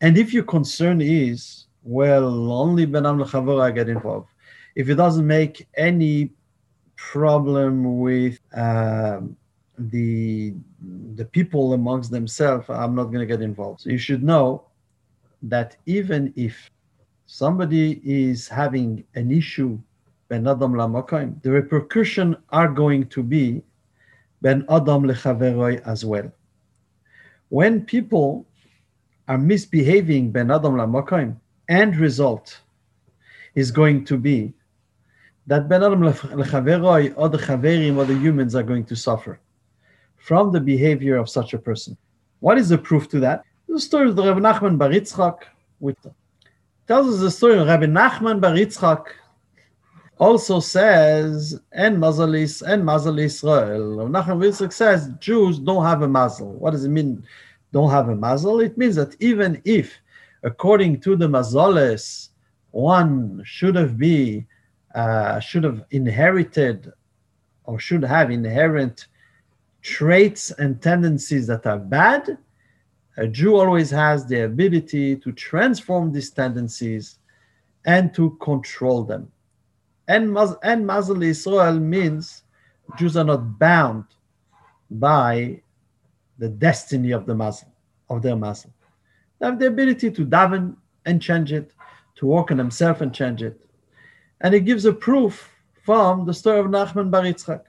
And 0.00 0.18
if 0.18 0.34
your 0.34 0.42
concern 0.42 1.00
is 1.00 1.66
well, 1.84 2.50
only 2.50 2.84
Ben 2.86 3.06
Adam 3.06 3.20
Lechavora 3.20 3.72
get 3.72 3.88
involved. 3.88 4.30
If 4.74 4.88
it 4.88 4.96
doesn't 4.96 5.26
make 5.26 5.68
any 5.76 6.32
problem 6.96 8.00
with 8.00 8.40
um, 8.54 9.36
the 9.78 10.54
the 11.16 11.24
people 11.26 11.74
amongst 11.74 12.10
themselves, 12.10 12.68
I'm 12.68 12.94
not 12.94 13.04
going 13.04 13.20
to 13.20 13.26
get 13.26 13.40
involved. 13.40 13.82
So 13.82 13.90
you 13.90 13.98
should 13.98 14.24
know 14.24 14.64
that 15.44 15.76
even 15.86 16.32
if 16.36 16.70
somebody 17.26 18.00
is 18.02 18.48
having 18.48 19.04
an 19.14 19.30
issue 19.30 19.78
ben 20.28 20.46
adam 20.48 20.72
lamakayim, 20.72 21.40
the 21.42 21.50
repercussion 21.50 22.36
are 22.50 22.68
going 22.68 23.06
to 23.08 23.22
be 23.22 23.62
ben 24.40 24.64
adam 24.70 25.04
lechaveroi 25.04 25.80
as 25.86 26.04
well. 26.04 26.30
When 27.50 27.84
people 27.84 28.46
are 29.28 29.38
misbehaving 29.38 30.32
ben 30.32 30.50
adam 30.50 30.74
lamakayim, 30.74 31.36
end 31.68 31.96
result 31.96 32.60
is 33.54 33.70
going 33.70 34.04
to 34.06 34.16
be 34.16 34.54
that 35.46 35.68
ben 35.68 35.82
adam 35.82 36.00
lechaveroi, 36.00 37.14
other 37.18 37.38
chaverim, 37.38 37.98
other 37.98 38.16
humans 38.16 38.54
are 38.54 38.62
going 38.62 38.84
to 38.84 38.96
suffer 38.96 39.38
from 40.16 40.52
the 40.52 40.60
behavior 40.60 41.16
of 41.16 41.28
such 41.28 41.52
a 41.52 41.58
person. 41.58 41.98
What 42.40 42.56
is 42.56 42.70
the 42.70 42.78
proof 42.78 43.10
to 43.10 43.20
that? 43.20 43.44
The 43.74 43.80
story 43.80 44.08
of 44.08 44.14
the 44.14 44.22
Rabbi 44.22 44.38
Nachman 44.38 44.78
Bar 44.78 44.90
Yitzchak, 44.90 45.38
which 45.80 45.98
tells 46.86 47.12
us 47.12 47.20
the 47.20 47.28
story 47.28 47.58
of 47.58 47.66
Rabbi 47.66 47.86
Nachman 47.86 48.40
Bar 48.40 48.52
Yitzchak, 48.52 49.06
also 50.16 50.60
says, 50.60 51.60
and 51.72 51.98
Mazalis 51.98 52.62
and 52.62 52.84
Mazal 52.84 53.20
Israel. 53.20 53.96
Nachman 54.08 54.38
Bar 54.38 54.48
Yitzchak 54.48 54.72
says 54.72 55.10
Jews 55.18 55.58
don't 55.58 55.84
have 55.84 56.02
a 56.02 56.08
mazel. 56.08 56.52
What 56.52 56.70
does 56.70 56.84
it 56.84 56.90
mean? 56.90 57.26
Don't 57.72 57.90
have 57.90 58.10
a 58.10 58.14
mazel? 58.14 58.60
It 58.60 58.78
means 58.78 58.94
that 58.94 59.16
even 59.18 59.60
if, 59.64 59.92
according 60.44 61.00
to 61.00 61.16
the 61.16 61.26
Mazalis, 61.26 62.28
one 62.70 63.42
should 63.44 63.74
have 63.74 63.98
be 63.98 64.46
uh, 64.94 65.40
should 65.40 65.64
have 65.64 65.84
inherited 65.90 66.92
or 67.64 67.80
should 67.80 68.04
have 68.04 68.30
inherent 68.30 69.08
traits 69.82 70.52
and 70.52 70.80
tendencies 70.80 71.48
that 71.48 71.66
are 71.66 71.80
bad, 71.80 72.38
a 73.16 73.28
Jew 73.28 73.56
always 73.56 73.90
has 73.90 74.26
the 74.26 74.44
ability 74.44 75.16
to 75.16 75.32
transform 75.32 76.12
these 76.12 76.30
tendencies 76.30 77.18
and 77.84 78.12
to 78.14 78.30
control 78.40 79.04
them. 79.04 79.30
And, 80.08 80.36
and 80.62 80.84
Mazal 80.84 81.24
Israel 81.24 81.78
means 81.78 82.42
Jews 82.98 83.16
are 83.16 83.24
not 83.24 83.58
bound 83.58 84.04
by 84.90 85.62
the 86.38 86.48
destiny 86.48 87.12
of 87.12 87.26
the 87.26 87.34
Muslim, 87.34 87.70
of 88.10 88.22
their 88.22 88.36
Muslim. 88.36 88.72
They 89.38 89.46
have 89.46 89.58
the 89.58 89.68
ability 89.68 90.10
to 90.10 90.26
daven 90.26 90.76
and 91.06 91.22
change 91.22 91.52
it, 91.52 91.72
to 92.16 92.26
work 92.26 92.50
on 92.50 92.56
themselves 92.56 93.00
and 93.00 93.14
change 93.14 93.42
it. 93.42 93.60
And 94.40 94.54
it 94.54 94.60
gives 94.60 94.84
a 94.84 94.92
proof 94.92 95.50
from 95.82 96.26
the 96.26 96.34
story 96.34 96.60
of 96.60 96.66
Nachman 96.66 97.10
Bar 97.10 97.22
Yitzchak. 97.22 97.62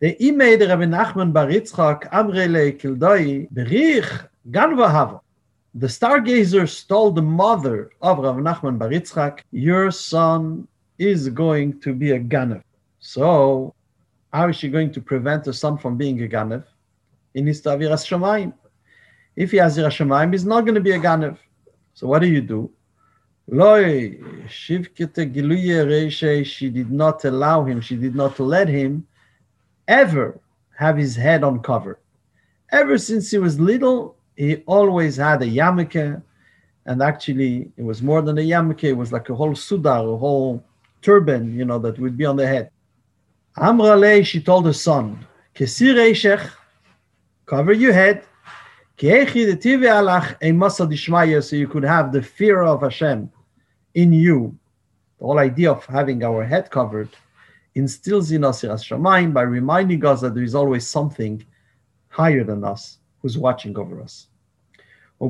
The 0.00 0.16
imei 0.20 0.58
Rabbi 0.60 0.84
Nachman 0.84 1.32
Bar 1.32 1.46
Yitzchak 1.46 2.10
amrele 2.10 2.78
kildoi 2.78 3.50
berich 3.52 4.28
ganva 4.50 5.20
The 5.74 5.88
stargazers 5.88 6.84
told 6.84 7.16
the 7.16 7.22
mother 7.22 7.90
of 8.02 8.18
Rav 8.18 8.36
Nachman 8.36 8.78
Bar 8.78 8.90
Yitzchak, 8.90 9.40
your 9.50 9.90
son 9.90 10.66
is 10.98 11.28
going 11.28 11.80
to 11.80 11.94
be 11.94 12.10
a 12.12 12.20
ganav. 12.20 12.62
So 12.98 13.74
how 14.32 14.48
is 14.48 14.56
she 14.56 14.68
going 14.68 14.92
to 14.92 15.00
prevent 15.00 15.46
her 15.46 15.52
son 15.52 15.78
from 15.78 15.96
being 15.96 16.22
a 16.22 16.28
ganav? 16.28 16.64
He 17.34 17.40
needs 17.42 17.60
to 17.62 17.70
have 17.70 17.80
Yiras 17.80 18.04
Shamayim. 18.06 18.52
If 19.36 19.52
he 19.52 19.56
has 19.58 19.78
Yiras 19.78 19.96
Shamayim, 19.98 20.32
he's 20.32 20.44
not 20.44 20.62
going 20.62 20.74
to 20.74 20.80
be 20.80 20.92
a 20.92 20.98
ganav. 20.98 21.38
So 21.94 22.06
what 22.06 22.20
do 22.20 22.28
you 22.28 22.40
do? 22.40 22.70
Loi, 23.48 24.16
Shivkete 24.46 25.34
Giluye 25.34 26.44
she 26.44 26.70
did 26.70 26.90
not 26.90 27.24
allow 27.24 27.64
him, 27.64 27.80
she 27.80 27.96
did 27.96 28.14
not 28.14 28.38
let 28.38 28.68
him 28.68 29.06
ever 29.88 30.38
have 30.76 30.96
his 30.96 31.16
head 31.16 31.42
uncovered. 31.42 31.98
Ever 32.70 32.96
since 32.96 33.30
he 33.30 33.38
was 33.38 33.58
little, 33.58 34.16
he 34.40 34.56
always 34.64 35.16
had 35.16 35.42
a 35.42 35.46
yarmulke, 35.46 36.22
and 36.86 37.02
actually, 37.02 37.70
it 37.76 37.82
was 37.82 38.00
more 38.00 38.22
than 38.22 38.38
a 38.38 38.40
yarmulke, 38.40 38.84
it 38.84 38.94
was 38.94 39.12
like 39.12 39.28
a 39.28 39.34
whole 39.34 39.52
sudar, 39.52 40.14
a 40.14 40.16
whole 40.16 40.64
turban, 41.02 41.54
you 41.54 41.66
know, 41.66 41.78
that 41.78 41.98
would 41.98 42.16
be 42.16 42.24
on 42.24 42.36
the 42.36 42.46
head. 42.46 42.70
Amrale, 43.58 44.24
she 44.24 44.40
told 44.40 44.64
her 44.64 44.72
son, 44.72 45.26
Kesir 45.54 45.94
Eishech, 45.94 46.50
cover 47.44 47.74
your 47.74 47.92
head, 47.92 48.24
so 48.98 49.06
you 51.56 51.68
could 51.68 51.84
have 51.84 52.10
the 52.10 52.22
fear 52.22 52.62
of 52.62 52.80
Hashem 52.80 53.30
in 53.94 54.12
you. 54.14 54.58
The 55.18 55.26
whole 55.26 55.38
idea 55.38 55.70
of 55.70 55.84
having 55.84 56.24
our 56.24 56.44
head 56.44 56.70
covered 56.70 57.10
instills 57.74 58.30
in 58.32 58.44
us 58.44 58.62
by 58.62 59.42
reminding 59.42 60.02
us 60.06 60.22
that 60.22 60.34
there 60.34 60.44
is 60.44 60.54
always 60.54 60.86
something 60.86 61.44
higher 62.08 62.42
than 62.42 62.64
us 62.64 62.96
who's 63.20 63.36
watching 63.36 63.76
over 63.76 64.00
us. 64.00 64.28
She 65.20 65.28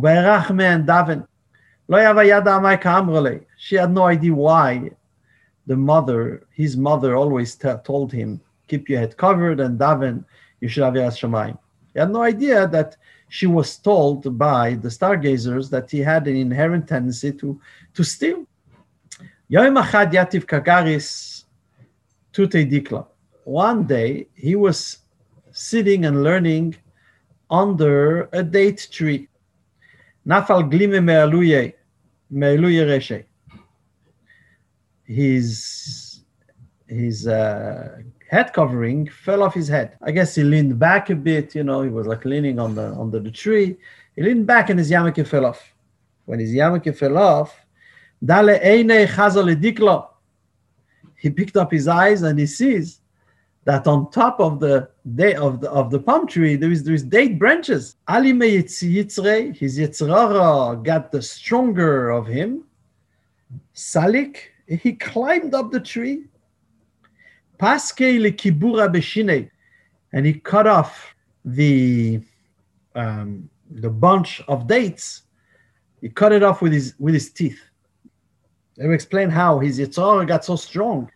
had 3.77 3.93
no 3.93 4.05
idea 4.07 4.35
why 4.35 4.91
the 5.67 5.77
mother, 5.77 6.47
his 6.53 6.77
mother, 6.77 7.17
always 7.17 7.57
told 7.85 8.13
him, 8.13 8.41
"Keep 8.69 8.89
your 8.89 9.01
head 9.01 9.17
covered 9.17 9.59
and 9.59 9.81
daven. 9.81 10.25
You 10.61 10.69
should 10.69 10.85
have 10.85 10.95
Yiras 10.95 11.19
Shamayim." 11.19 11.59
He 11.93 11.99
had 11.99 12.13
no 12.13 12.23
idea 12.23 12.69
that 12.69 12.97
she 13.29 13.49
was 13.49 13.79
told 13.79 14.39
by 14.39 14.75
the 14.75 14.91
stargazers 14.91 15.71
that 15.71 15.91
he 15.91 15.99
had 15.99 16.29
an 16.29 16.37
inherent 16.37 16.87
tendency 16.87 17.33
to 17.33 17.61
to 17.95 18.05
steal. 18.05 18.47
Yom 19.49 19.75
Achad 19.75 20.13
Yativ 20.13 20.47
Kagaris 20.47 21.45
Tute 22.33 22.65
Dikla. 22.71 23.07
One 23.45 23.85
day 23.89 24.29
he 24.35 24.55
was 24.55 24.99
sitting 25.51 26.05
and 26.05 26.23
learning 26.23 26.77
under 27.51 28.29
a 28.33 28.45
date 28.45 28.87
tree. 28.93 29.27
Nafal 30.31 30.71
glime 30.71 31.01
me'aluye, 31.05 31.75
me'aluye 32.31 32.85
reshe. 32.87 33.25
His, 35.03 36.21
his 36.87 37.27
uh, 37.27 37.99
head 38.29 38.53
covering 38.53 39.09
fell 39.09 39.43
off 39.43 39.55
his 39.55 39.67
head. 39.67 39.99
I 40.01 40.13
guess 40.13 40.37
he 40.37 40.45
leaned 40.45 40.79
back 40.79 41.11
a 41.11 41.17
bit, 41.17 41.57
you 41.57 41.65
know, 41.65 41.83
he 41.83 41.89
was 41.89 42.07
like 42.07 42.25
leaning 42.25 42.61
on 42.61 42.77
the 42.77 42.93
under 42.93 43.19
the 43.19 43.33
tree. 43.33 43.77
He 44.15 44.23
leaned 44.23 44.47
back 44.47 44.71
and 44.71 44.79
his 44.79 44.89
yarmulke 44.89 45.27
fell 45.27 45.47
off. 45.47 45.61
When 46.27 46.39
his 46.39 46.53
yarmulke 46.53 46.97
fell 46.97 47.19
off, 47.19 47.53
dale 48.25 48.51
eine 48.51 49.09
chazal 49.09 49.49
he 51.17 51.31
picked 51.31 51.57
up 51.57 51.73
his 51.73 51.89
eyes 51.89 52.23
and 52.23 52.39
he 52.39 52.47
sees 52.47 53.00
that 53.71 53.87
on 53.87 54.11
top 54.11 54.41
of 54.41 54.59
the 54.59 54.89
day 55.15 55.35
of 55.35 55.61
the 55.61 55.71
of 55.71 55.93
the 55.93 56.01
palm 56.01 56.27
tree 56.27 56.57
there 56.57 56.73
is 56.73 56.83
there 56.83 56.99
is 57.01 57.05
date 57.05 57.39
branches. 57.39 57.95
Ali 58.09 58.33
Yitzre, 58.33 59.57
his 59.57 59.79
Yitzrara 59.79 60.83
got 60.83 61.13
the 61.13 61.23
stronger 61.23 62.11
of 62.11 62.27
him. 62.27 62.65
Salik, 63.73 64.37
he 64.67 64.95
climbed 64.95 65.55
up 65.55 65.71
the 65.71 65.79
tree. 65.79 66.25
Paske 67.61 68.09
lekibura 68.25 68.89
beshine, 68.93 69.49
and 70.13 70.27
he 70.27 70.35
cut 70.35 70.67
off 70.67 71.15
the 71.45 72.21
um, 72.97 73.49
the 73.71 73.91
bunch 73.91 74.43
of 74.49 74.67
dates. 74.67 75.23
He 76.01 76.09
cut 76.09 76.33
it 76.33 76.43
off 76.43 76.61
with 76.61 76.73
his 76.73 76.95
with 76.99 77.15
his 77.15 77.31
teeth. 77.31 77.61
Let 78.79 78.89
me 78.89 78.95
explain 78.97 79.31
how 79.31 79.61
his 79.61 79.79
Yitzhak 79.79 80.27
got 80.27 80.45
so 80.45 80.57
strong 80.57 81.09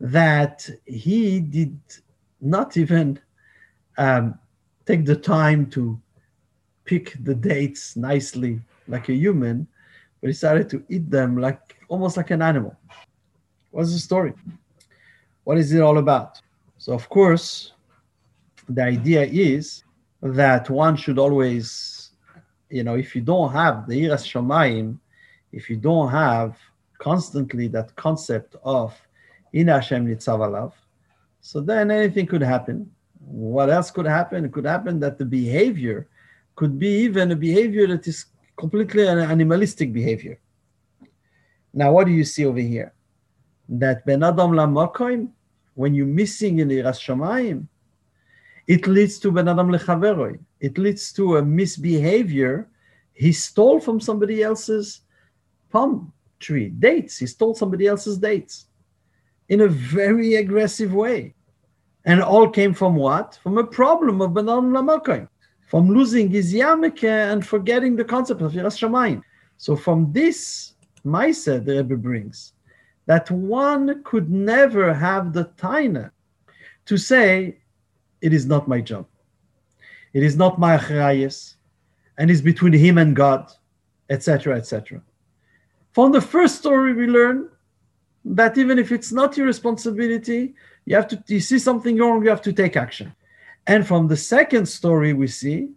that 0.00 0.68
he 0.86 1.40
did 1.40 1.78
not 2.40 2.76
even 2.76 3.20
um, 3.98 4.38
take 4.86 5.04
the 5.04 5.16
time 5.16 5.66
to 5.70 6.00
pick 6.84 7.16
the 7.22 7.34
dates 7.34 7.96
nicely 7.96 8.60
like 8.88 9.08
a 9.08 9.14
human, 9.14 9.66
but 10.20 10.28
he 10.28 10.32
started 10.32 10.68
to 10.70 10.82
eat 10.88 11.10
them 11.10 11.36
like 11.36 11.76
almost 11.88 12.16
like 12.16 12.30
an 12.30 12.42
animal. 12.42 12.74
What's 13.70 13.92
the 13.92 13.98
story? 13.98 14.32
What 15.44 15.58
is 15.58 15.72
it 15.72 15.82
all 15.82 15.98
about? 15.98 16.40
So, 16.78 16.92
of 16.94 17.08
course, 17.08 17.72
the 18.68 18.82
idea 18.82 19.24
is 19.24 19.84
that 20.22 20.70
one 20.70 20.96
should 20.96 21.18
always, 21.18 22.10
you 22.70 22.84
know, 22.84 22.94
if 22.94 23.14
you 23.14 23.20
don't 23.20 23.52
have 23.52 23.86
the 23.86 23.94
Yiras 23.94 24.24
Shamayim, 24.24 24.98
if 25.52 25.68
you 25.68 25.76
don't 25.76 26.10
have 26.10 26.56
constantly 26.98 27.68
that 27.68 27.94
concept 27.96 28.56
of 28.62 28.94
in 29.52 29.68
Hashem 29.68 30.06
Nitzav 30.06 30.72
so 31.40 31.60
then 31.60 31.90
anything 31.90 32.26
could 32.26 32.42
happen. 32.42 32.90
What 33.18 33.70
else 33.70 33.90
could 33.90 34.06
happen? 34.06 34.44
It 34.44 34.52
could 34.52 34.66
happen 34.66 35.00
that 35.00 35.18
the 35.18 35.24
behavior 35.24 36.08
could 36.54 36.78
be 36.78 36.88
even 37.04 37.32
a 37.32 37.36
behavior 37.36 37.86
that 37.88 38.06
is 38.06 38.26
completely 38.56 39.06
an 39.06 39.18
animalistic 39.18 39.92
behavior. 39.92 40.38
Now, 41.72 41.92
what 41.92 42.06
do 42.06 42.12
you 42.12 42.24
see 42.24 42.44
over 42.44 42.60
here? 42.60 42.92
That 43.68 44.04
Ben 44.04 44.22
Adam 44.22 44.52
Lamakoim, 44.52 45.28
when 45.74 45.94
you're 45.94 46.06
missing 46.06 46.58
in 46.58 46.68
the 46.68 46.82
Shamayim, 46.82 47.66
it 48.66 48.86
leads 48.86 49.18
to 49.20 49.32
Ben 49.32 49.48
Adam 49.48 49.68
Lechaveroi. 49.68 50.38
It 50.60 50.76
leads 50.76 51.12
to 51.14 51.38
a 51.38 51.42
misbehavior. 51.42 52.68
He 53.12 53.32
stole 53.32 53.80
from 53.80 54.00
somebody 54.00 54.42
else's 54.42 55.00
palm 55.70 56.12
tree, 56.40 56.68
dates. 56.68 57.18
He 57.18 57.26
stole 57.26 57.54
somebody 57.54 57.86
else's 57.86 58.18
dates 58.18 58.66
in 59.50 59.60
a 59.60 59.68
very 59.68 60.36
aggressive 60.36 60.94
way. 60.94 61.34
And 62.06 62.22
all 62.22 62.48
came 62.48 62.72
from 62.72 62.96
what? 62.96 63.38
From 63.42 63.58
a 63.58 63.64
problem 63.64 64.22
of 64.22 64.30
Benan 64.30 64.70
Lamakoim, 64.70 65.28
from 65.68 65.90
losing 65.90 66.30
his 66.30 66.54
Yamike 66.54 67.04
and 67.04 67.46
forgetting 67.46 67.96
the 67.96 68.04
concept 68.04 68.40
of 68.40 68.52
Yiras 68.52 68.78
Shamayim. 68.78 69.22
So 69.58 69.76
from 69.76 70.10
this 70.12 70.74
Maisa, 71.04 71.62
the 71.62 71.76
Rebbe 71.76 71.96
brings, 71.96 72.54
that 73.06 73.30
one 73.30 74.02
could 74.04 74.30
never 74.30 74.94
have 74.94 75.32
the 75.32 75.46
taina 75.58 76.10
to 76.86 76.96
say, 76.96 77.58
it 78.22 78.32
is 78.32 78.46
not 78.46 78.68
my 78.68 78.80
job. 78.80 79.06
It 80.12 80.22
is 80.22 80.36
not 80.36 80.58
my 80.58 80.76
achrayas, 80.76 81.54
and 82.18 82.30
it's 82.30 82.40
between 82.40 82.72
him 82.72 82.98
and 82.98 83.14
God, 83.14 83.50
etc., 84.10 84.56
etc. 84.56 85.02
From 85.92 86.12
the 86.12 86.20
first 86.20 86.56
story, 86.56 86.92
we 86.94 87.06
learn 87.06 87.48
that 88.24 88.58
even 88.58 88.78
if 88.78 88.92
it's 88.92 89.12
not 89.12 89.36
your 89.36 89.46
responsibility, 89.46 90.54
you 90.84 90.96
have 90.96 91.08
to 91.08 91.22
you 91.26 91.40
see 91.40 91.58
something 91.58 91.96
wrong, 91.98 92.22
you 92.22 92.30
have 92.30 92.42
to 92.42 92.52
take 92.52 92.76
action. 92.76 93.14
And 93.66 93.86
from 93.86 94.08
the 94.08 94.16
second 94.16 94.66
story, 94.66 95.12
we 95.12 95.26
see 95.26 95.70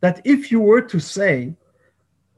that 0.00 0.20
if 0.24 0.50
you 0.52 0.60
were 0.60 0.82
to 0.82 1.00
say, 1.00 1.54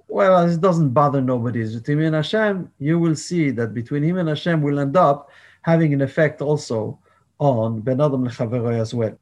well, 0.09 0.49
it 0.49 0.61
doesn't 0.61 0.91
bother 0.91 1.21
nobody, 1.21 1.61
it's 1.61 1.75
between 1.75 1.99
him 1.99 2.05
and 2.07 2.15
Hashem, 2.17 2.71
you 2.79 2.99
will 2.99 3.17
see 3.17 3.51
that 3.51 3.75
between 3.75 4.03
him 4.03 4.19
and 4.19 4.29
Hashem 4.29 4.63
will 4.63 4.79
end 4.79 4.97
up 4.97 5.31
having 5.63 5.93
an 5.93 6.01
effect 6.01 6.41
also 6.41 6.99
on 7.39 7.81
Ben 7.81 8.01
Adam 8.01 8.27
as 8.27 8.95
well. 8.95 9.19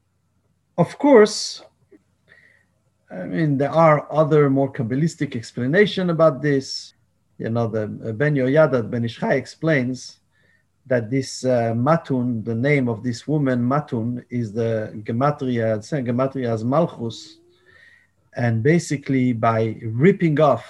Of 0.76 0.98
course, 0.98 1.62
I 3.10 3.24
mean, 3.24 3.56
there 3.56 3.70
are 3.70 4.06
other 4.12 4.50
more 4.50 4.72
Kabbalistic 4.72 5.36
explanation 5.36 6.10
about 6.10 6.42
this. 6.42 6.94
You 7.38 7.50
know, 7.50 7.66
the 7.66 7.82
uh, 7.82 8.12
Ben 8.12 8.34
Yoyada, 8.34 8.88
Ben 8.88 9.04
Ish 9.04 9.18
Chai 9.18 9.34
explains 9.34 10.18
that 10.86 11.10
this 11.10 11.44
uh, 11.44 11.72
Matun, 11.74 12.44
the 12.44 12.54
name 12.54 12.88
of 12.88 13.02
this 13.02 13.26
woman, 13.26 13.60
Matun, 13.60 14.22
is 14.30 14.52
the 14.52 14.92
Gematria, 15.04 15.82
same 15.82 16.04
Gematria 16.04 16.52
as 16.52 16.64
Malchus. 16.64 17.38
And 18.36 18.62
basically, 18.62 19.32
by 19.32 19.76
ripping 19.82 20.40
off 20.40 20.64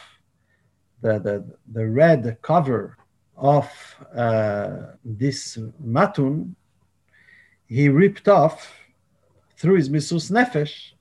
the, 1.02 1.18
the, 1.18 1.44
the 1.72 1.86
red 1.86 2.38
cover 2.42 2.96
of 3.36 3.68
uh, 4.14 4.92
this 5.04 5.58
Matun, 5.84 6.54
he 7.66 7.88
ripped 7.88 8.28
off, 8.28 8.72
through 9.56 9.76
his 9.76 9.88
Mesiras 9.88 10.30
Nefesh, 10.30 10.92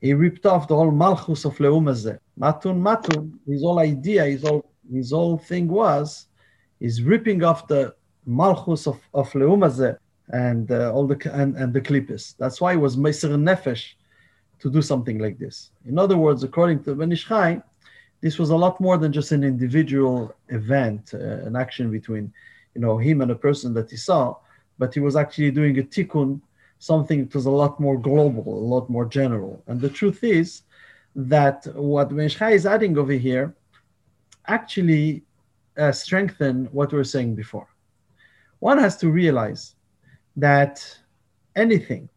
he 0.00 0.12
ripped 0.12 0.44
off 0.44 0.68
the 0.68 0.76
whole 0.76 0.90
Malchus 0.90 1.44
of 1.44 1.56
Leumazeh. 1.56 2.18
Matun, 2.38 2.80
Matun, 2.80 3.32
his 3.46 3.62
whole 3.62 3.78
idea, 3.78 4.24
his 4.26 4.42
whole, 4.42 4.70
his 4.92 5.10
whole 5.10 5.38
thing 5.38 5.68
was, 5.68 6.26
is 6.80 7.02
ripping 7.02 7.42
off 7.42 7.68
the 7.68 7.94
Malchus 8.26 8.86
of, 8.86 9.00
of 9.12 9.34
and 10.30 10.70
uh, 10.70 10.92
all 10.92 11.06
the 11.06 11.30
and, 11.32 11.56
and 11.56 11.72
the 11.72 11.80
Klippis. 11.80 12.34
That's 12.38 12.60
why 12.60 12.72
it 12.72 12.80
was 12.80 12.96
Mesiras 12.96 13.36
Nefesh 13.36 13.92
to 14.60 14.70
do 14.70 14.80
something 14.80 15.18
like 15.18 15.38
this. 15.38 15.70
In 15.86 15.98
other 15.98 16.16
words, 16.16 16.42
according 16.42 16.82
to 16.84 16.94
Ben 16.94 17.12
Ish 17.12 17.26
Chai, 17.26 17.62
this 18.20 18.38
was 18.38 18.50
a 18.50 18.56
lot 18.56 18.80
more 18.80 18.96
than 18.96 19.12
just 19.12 19.32
an 19.32 19.44
individual 19.44 20.34
event, 20.48 21.12
uh, 21.12 21.18
an 21.18 21.56
action 21.56 21.90
between, 21.90 22.32
you 22.74 22.80
know, 22.80 22.96
him 22.96 23.20
and 23.20 23.30
a 23.30 23.34
person 23.34 23.74
that 23.74 23.90
he 23.90 23.96
saw, 23.96 24.34
but 24.78 24.94
he 24.94 25.00
was 25.00 25.16
actually 25.16 25.50
doing 25.50 25.78
a 25.78 25.82
tikkun, 25.82 26.40
something 26.78 27.24
that 27.24 27.34
was 27.34 27.44
a 27.44 27.50
lot 27.50 27.78
more 27.78 27.98
global, 27.98 28.44
a 28.46 28.68
lot 28.74 28.88
more 28.88 29.04
general. 29.04 29.62
And 29.66 29.78
the 29.78 29.90
truth 29.90 30.24
is 30.24 30.62
that 31.14 31.66
what 31.74 32.08
Ben 32.08 32.26
Ish 32.26 32.38
Chai 32.38 32.52
is 32.52 32.64
adding 32.64 32.96
over 32.96 33.12
here 33.12 33.54
actually 34.46 35.22
uh, 35.76 35.92
strengthen 35.92 36.66
what 36.66 36.92
we 36.92 36.98
were 36.98 37.04
saying 37.04 37.34
before 37.34 37.68
one 38.60 38.78
has 38.78 38.96
to 38.96 39.10
realize 39.10 39.74
that 40.36 40.74
anything 41.54 42.08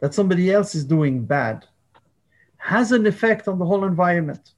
that 0.00 0.14
somebody 0.14 0.52
else 0.52 0.74
is 0.74 0.84
doing 0.84 1.24
bad 1.24 1.66
has 2.58 2.92
an 2.92 3.06
effect 3.06 3.48
on 3.48 3.58
the 3.58 3.64
whole 3.64 3.84
environment. 3.84 4.52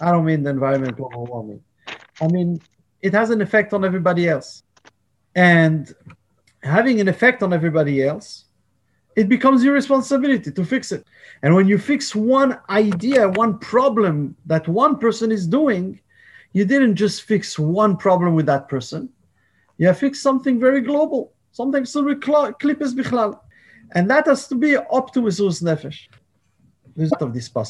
I 0.00 0.12
don't 0.12 0.24
mean 0.24 0.42
the 0.42 0.50
environment 0.50 0.96
global 0.96 1.24
warming. 1.26 1.62
I 2.20 2.28
mean 2.28 2.60
it 3.00 3.14
has 3.14 3.30
an 3.30 3.40
effect 3.40 3.72
on 3.72 3.84
everybody 3.84 4.28
else. 4.28 4.62
And 5.34 5.92
having 6.62 7.00
an 7.00 7.08
effect 7.08 7.42
on 7.42 7.52
everybody 7.52 8.02
else, 8.02 8.44
it 9.16 9.28
becomes 9.28 9.64
your 9.64 9.74
responsibility 9.74 10.50
to 10.52 10.64
fix 10.64 10.92
it. 10.92 11.04
And 11.42 11.54
when 11.54 11.66
you 11.66 11.78
fix 11.78 12.14
one 12.14 12.60
idea, 12.68 13.28
one 13.28 13.58
problem 13.58 14.36
that 14.46 14.68
one 14.68 14.98
person 14.98 15.32
is 15.32 15.46
doing, 15.46 16.00
you 16.52 16.64
didn't 16.64 16.96
just 16.96 17.22
fix 17.22 17.58
one 17.58 17.96
problem 17.96 18.34
with 18.34 18.46
that 18.46 18.68
person 18.68 19.08
you 19.78 19.86
have 19.86 19.98
fixed 19.98 20.22
something 20.22 20.60
very 20.60 20.80
global, 20.80 21.32
something 21.52 21.84
so 21.84 22.02
klipes 22.02 22.92
bichlal. 22.92 23.38
And 23.92 24.10
that 24.10 24.26
has 24.26 24.48
to 24.48 24.54
be 24.54 24.76
up 24.76 25.12
to 25.14 25.20
Mesirus 25.20 25.62
Nefesh. 25.62 26.08
There's 26.94 27.12
of 27.12 27.32
this 27.32 27.48
pasuk. 27.48 27.66